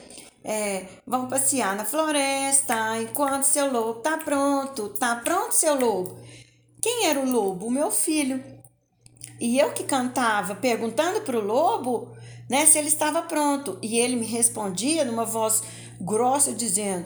[0.43, 4.89] É, vamos passear na floresta enquanto seu lobo tá pronto.
[4.89, 6.19] Tá pronto, seu lobo?
[6.81, 7.67] Quem era o lobo?
[7.67, 8.43] O meu filho.
[9.39, 12.15] E eu que cantava perguntando para o lobo
[12.49, 13.77] né, se ele estava pronto.
[13.81, 15.61] E ele me respondia numa voz
[15.99, 17.05] grossa dizendo: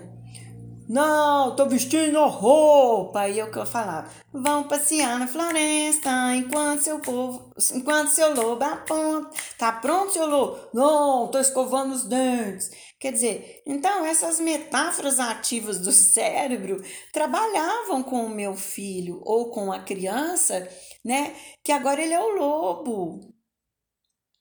[0.87, 3.27] Não, tô vestindo roupa.
[3.29, 8.63] É o que eu falava: Vão passear na floresta enquanto seu povo, enquanto seu lobo
[8.63, 9.29] aponta.
[9.57, 10.59] Tá pronto, seu lobo?
[10.73, 12.69] Não, tô escovando os dentes.
[12.99, 16.81] Quer dizer, então essas metáforas ativas do cérebro
[17.11, 20.67] trabalhavam com o meu filho ou com a criança,
[21.03, 21.35] né?
[21.63, 23.32] Que agora ele é o lobo,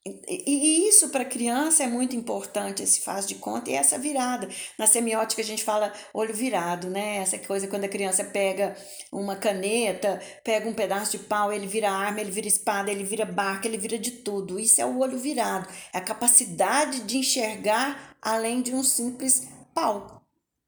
[0.05, 4.49] e isso para criança é muito importante, esse faz de conta e essa virada.
[4.77, 7.19] Na semiótica a gente fala olho virado, né?
[7.19, 8.77] Essa coisa quando a criança pega
[9.13, 13.25] uma caneta, pega um pedaço de pau, ele vira arma, ele vira espada, ele vira
[13.25, 14.59] barca, ele vira de tudo.
[14.59, 20.21] Isso é o olho virado, é a capacidade de enxergar além de um simples pau.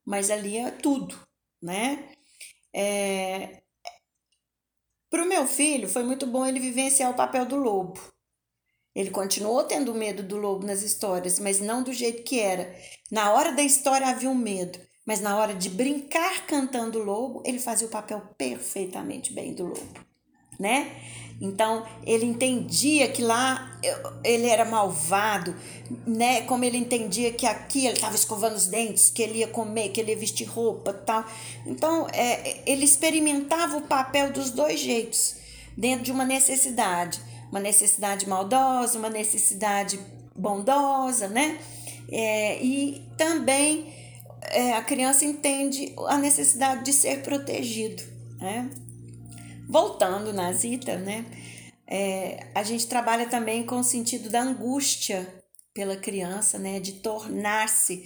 [0.06, 1.18] Mas ali é tudo,
[1.60, 2.08] né?
[2.72, 3.62] É...
[5.10, 8.13] Para o meu filho foi muito bom ele vivenciar o papel do lobo
[8.94, 12.72] ele continuou tendo medo do lobo nas histórias, mas não do jeito que era.
[13.10, 17.42] Na hora da história havia um medo, mas na hora de brincar cantando o lobo,
[17.44, 20.00] ele fazia o papel perfeitamente bem do lobo,
[20.58, 20.92] né?
[21.40, 23.80] Então, ele entendia que lá
[24.22, 25.54] ele era malvado,
[26.06, 26.42] né?
[26.42, 30.00] Como ele entendia que aqui ele estava escovando os dentes, que ele ia comer, que
[30.00, 31.24] ele ia vestir roupa, tal.
[31.66, 35.34] Então, é, ele experimentava o papel dos dois jeitos,
[35.76, 37.20] dentro de uma necessidade
[37.50, 39.98] uma necessidade maldosa, uma necessidade
[40.34, 41.58] bondosa, né?
[42.10, 43.92] É, e também
[44.42, 48.02] é, a criança entende a necessidade de ser protegido,
[48.38, 48.70] né?
[49.68, 51.24] Voltando na Zita, né?
[51.86, 55.26] É, a gente trabalha também com o sentido da angústia
[55.72, 56.80] pela criança, né?
[56.80, 58.04] De tornar-se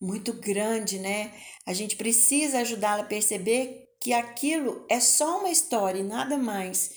[0.00, 1.32] muito grande, né?
[1.66, 6.92] A gente precisa ajudá-la a perceber que aquilo é só uma história e nada mais.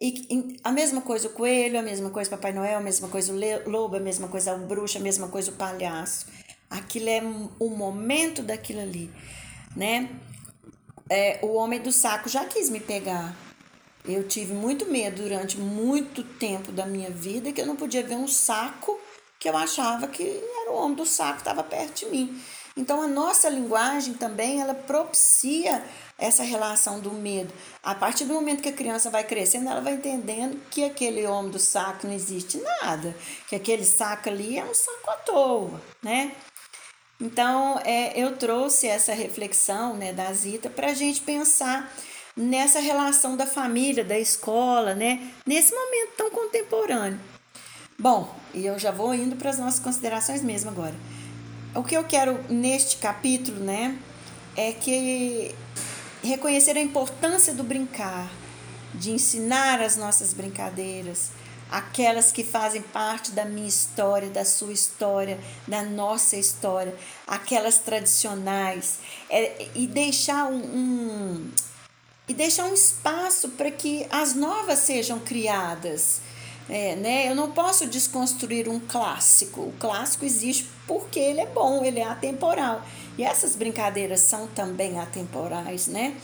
[0.00, 3.32] E, a mesma coisa o coelho, a mesma coisa o Papai Noel, a mesma coisa
[3.32, 6.26] o lobo, a mesma coisa o bruxo, a mesma coisa o palhaço.
[6.70, 7.20] Aquilo é
[7.58, 9.10] o momento daquilo ali,
[9.74, 10.08] né?
[11.10, 13.34] É, o homem do saco já quis me pegar.
[14.04, 18.14] Eu tive muito medo durante muito tempo da minha vida que eu não podia ver
[18.14, 18.98] um saco
[19.38, 22.42] que eu achava que era o homem do saco estava perto de mim.
[22.76, 25.84] Então a nossa linguagem também ela propicia
[26.18, 27.52] essa relação do medo.
[27.82, 31.50] A partir do momento que a criança vai crescendo, ela vai entendendo que aquele homem
[31.50, 33.14] do saco não existe nada,
[33.48, 36.32] que aquele saco ali é um saco à toa, né?
[37.20, 41.92] Então, é, eu trouxe essa reflexão né, da Zita para a gente pensar
[42.36, 45.32] nessa relação da família, da escola, né?
[45.44, 47.18] Nesse momento tão contemporâneo.
[47.98, 50.94] Bom, e eu já vou indo para as nossas considerações mesmo agora.
[51.74, 53.98] O que eu quero neste capítulo, né,
[54.56, 55.54] é que
[56.22, 58.30] reconhecer a importância do brincar,
[58.94, 61.30] de ensinar as nossas brincadeiras,
[61.70, 66.94] aquelas que fazem parte da minha história, da sua história, da nossa história,
[67.26, 68.98] aquelas tradicionais,
[69.28, 71.50] é, e deixar um, um
[72.26, 76.20] e deixar um espaço para que as novas sejam criadas.
[76.68, 77.28] É, né?
[77.28, 79.62] Eu não posso desconstruir um clássico.
[79.62, 82.82] O clássico existe porque ele é bom, ele é atemporal.
[83.16, 86.16] E essas brincadeiras são também atemporais, né?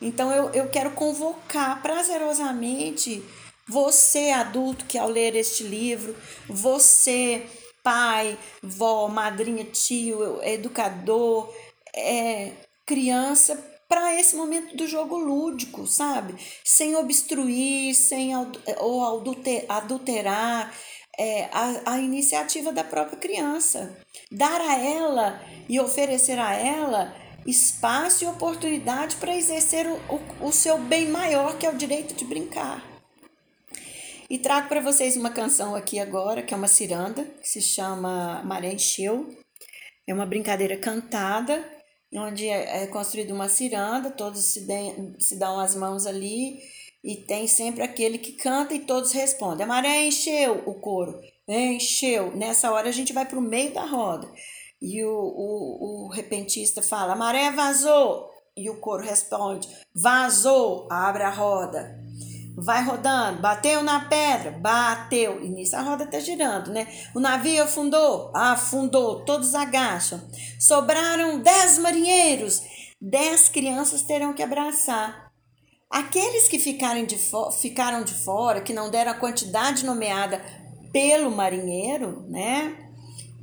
[0.00, 3.22] Então eu, eu quero convocar prazerosamente
[3.68, 6.14] você, adulto, que ao ler este livro,
[6.48, 7.44] você,
[7.82, 11.52] pai, vó, madrinha, tio, educador,
[11.94, 12.52] é,
[12.84, 13.58] criança,
[13.88, 16.34] para esse momento do jogo lúdico, sabe?
[16.64, 18.32] Sem obstruir, sem
[18.78, 19.02] ou
[19.68, 20.72] adulterar
[21.18, 23.96] é, a, a iniciativa da própria criança.
[24.30, 27.14] Dar a ela e oferecer a ela
[27.46, 32.14] espaço e oportunidade para exercer o, o, o seu bem maior, que é o direito
[32.14, 32.84] de brincar.
[34.28, 38.42] E trago para vocês uma canção aqui agora, que é uma ciranda, que se chama
[38.44, 39.32] Maré Encheu.
[40.04, 41.75] É uma brincadeira cantada
[42.18, 44.66] onde é, é construída uma ciranda, todos se,
[45.18, 46.60] se dão as mãos ali
[47.02, 49.64] e tem sempre aquele que canta e todos respondem.
[49.64, 52.34] A maré encheu o coro, encheu.
[52.36, 54.28] Nessa hora a gente vai para o meio da roda
[54.80, 58.30] e o, o, o repentista fala: a maré vazou.
[58.56, 62.05] E o coro responde: vazou, abre a roda
[62.56, 66.86] vai rodando, bateu na pedra, bateu, e nisso a roda está girando, né?
[67.14, 70.22] O navio afundou, afundou, todos agacham.
[70.58, 72.62] Sobraram dez marinheiros,
[73.00, 75.30] dez crianças terão que abraçar.
[75.90, 77.18] Aqueles que ficarem de
[77.60, 80.40] ficaram de fora, que não deram a quantidade nomeada
[80.92, 82.74] pelo marinheiro, né?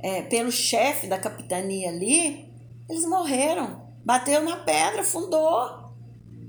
[0.02, 2.52] É, pelo chefe da capitania ali,
[2.90, 3.82] eles morreram.
[4.04, 5.84] Bateu na pedra, afundou.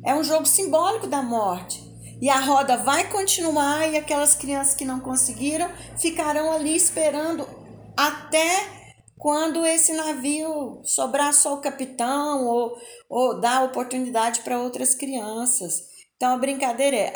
[0.04, 1.85] É um jogo simbólico da morte.
[2.22, 7.48] E a roda vai continuar e aquelas crianças que não conseguiram ficarão ali esperando
[7.96, 8.76] até
[9.18, 12.78] quando esse navio sobrar só o capitão ou,
[13.10, 15.84] ou dar oportunidade para outras crianças.
[16.16, 17.14] Então a brincadeira é,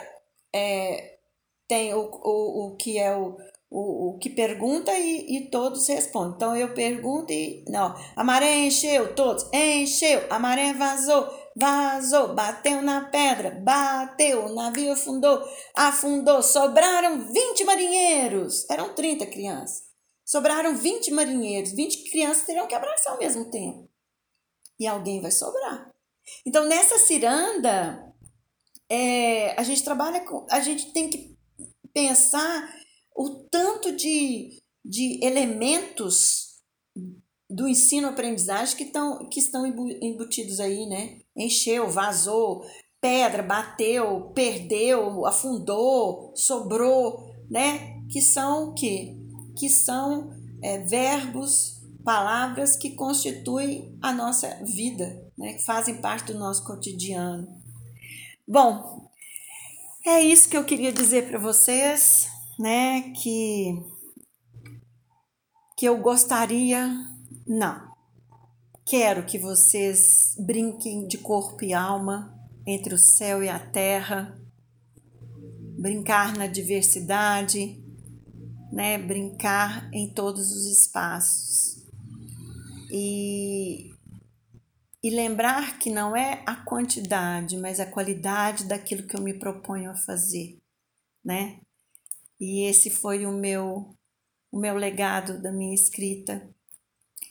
[0.53, 1.19] é
[1.67, 3.37] tem o, o, o que é o,
[3.69, 6.33] o, o que pergunta e, e todos respondem.
[6.35, 7.63] Então eu pergunto e.
[7.67, 9.47] Não, a maré encheu, todos.
[9.53, 11.29] Encheu, a maré vazou,
[11.59, 15.43] vazou, bateu na pedra, bateu, o navio afundou,
[15.75, 18.69] afundou, sobraram 20 marinheiros.
[18.69, 19.89] Eram 30 crianças.
[20.25, 23.89] Sobraram 20 marinheiros, 20 crianças terão que abraçar ao mesmo tempo.
[24.79, 25.91] E alguém vai sobrar.
[26.45, 28.13] Então, nessa ciranda,
[28.89, 30.45] é, a gente trabalha com.
[30.49, 31.35] A gente tem que
[31.93, 32.73] pensar
[33.15, 36.49] o tanto de, de elementos
[37.49, 38.91] do ensino-aprendizagem que,
[39.31, 41.19] que estão embutidos aí, né?
[41.39, 42.65] Encheu, vazou,
[42.99, 48.01] pedra, bateu, perdeu, afundou, sobrou, né?
[48.11, 49.15] Que são o quê?
[49.57, 50.31] Que são
[50.61, 55.53] é, verbos, palavras que constituem a nossa vida, né?
[55.53, 57.47] Que fazem parte do nosso cotidiano.
[58.45, 59.09] Bom,
[60.05, 62.27] é isso que eu queria dizer para vocês
[62.59, 63.81] né, que
[65.77, 66.93] que eu gostaria,
[67.47, 67.88] não.
[68.89, 72.35] Quero que vocês brinquem de corpo e alma
[72.65, 74.35] entre o céu e a terra,
[75.77, 77.79] brincar na diversidade,
[78.73, 81.85] né, brincar em todos os espaços.
[82.91, 83.91] E
[85.03, 89.91] e lembrar que não é a quantidade, mas a qualidade daquilo que eu me proponho
[89.91, 90.57] a fazer,
[91.23, 91.59] né?
[92.39, 93.95] E esse foi o meu
[94.51, 96.49] o meu legado da minha escrita,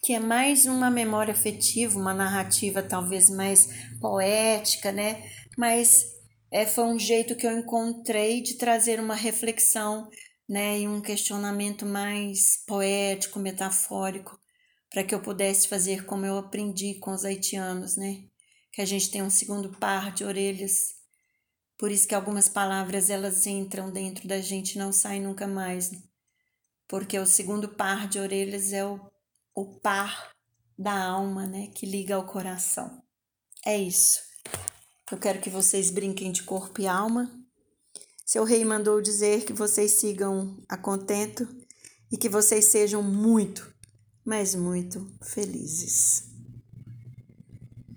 [0.09, 3.69] que é mais uma memória afetiva, uma narrativa talvez mais
[4.01, 5.23] poética, né?
[5.55, 6.03] Mas
[6.51, 10.09] é, foi um jeito que eu encontrei de trazer uma reflexão,
[10.49, 14.41] né, e um questionamento mais poético, metafórico,
[14.89, 18.23] para que eu pudesse fazer como eu aprendi com os haitianos, né?
[18.73, 20.97] Que a gente tem um segundo par de orelhas
[21.77, 25.91] por isso que algumas palavras elas entram dentro da gente não saem nunca mais.
[26.89, 28.99] Porque o segundo par de orelhas é o,
[29.61, 30.37] o par
[30.79, 33.03] da alma, né, que liga ao coração.
[33.67, 34.21] É isso.
[35.11, 37.29] Eu quero que vocês brinquem de corpo e alma.
[38.25, 41.49] Seu rei mandou dizer que vocês sigam a contento
[42.13, 43.75] e que vocês sejam muito,
[44.25, 46.38] mas muito felizes.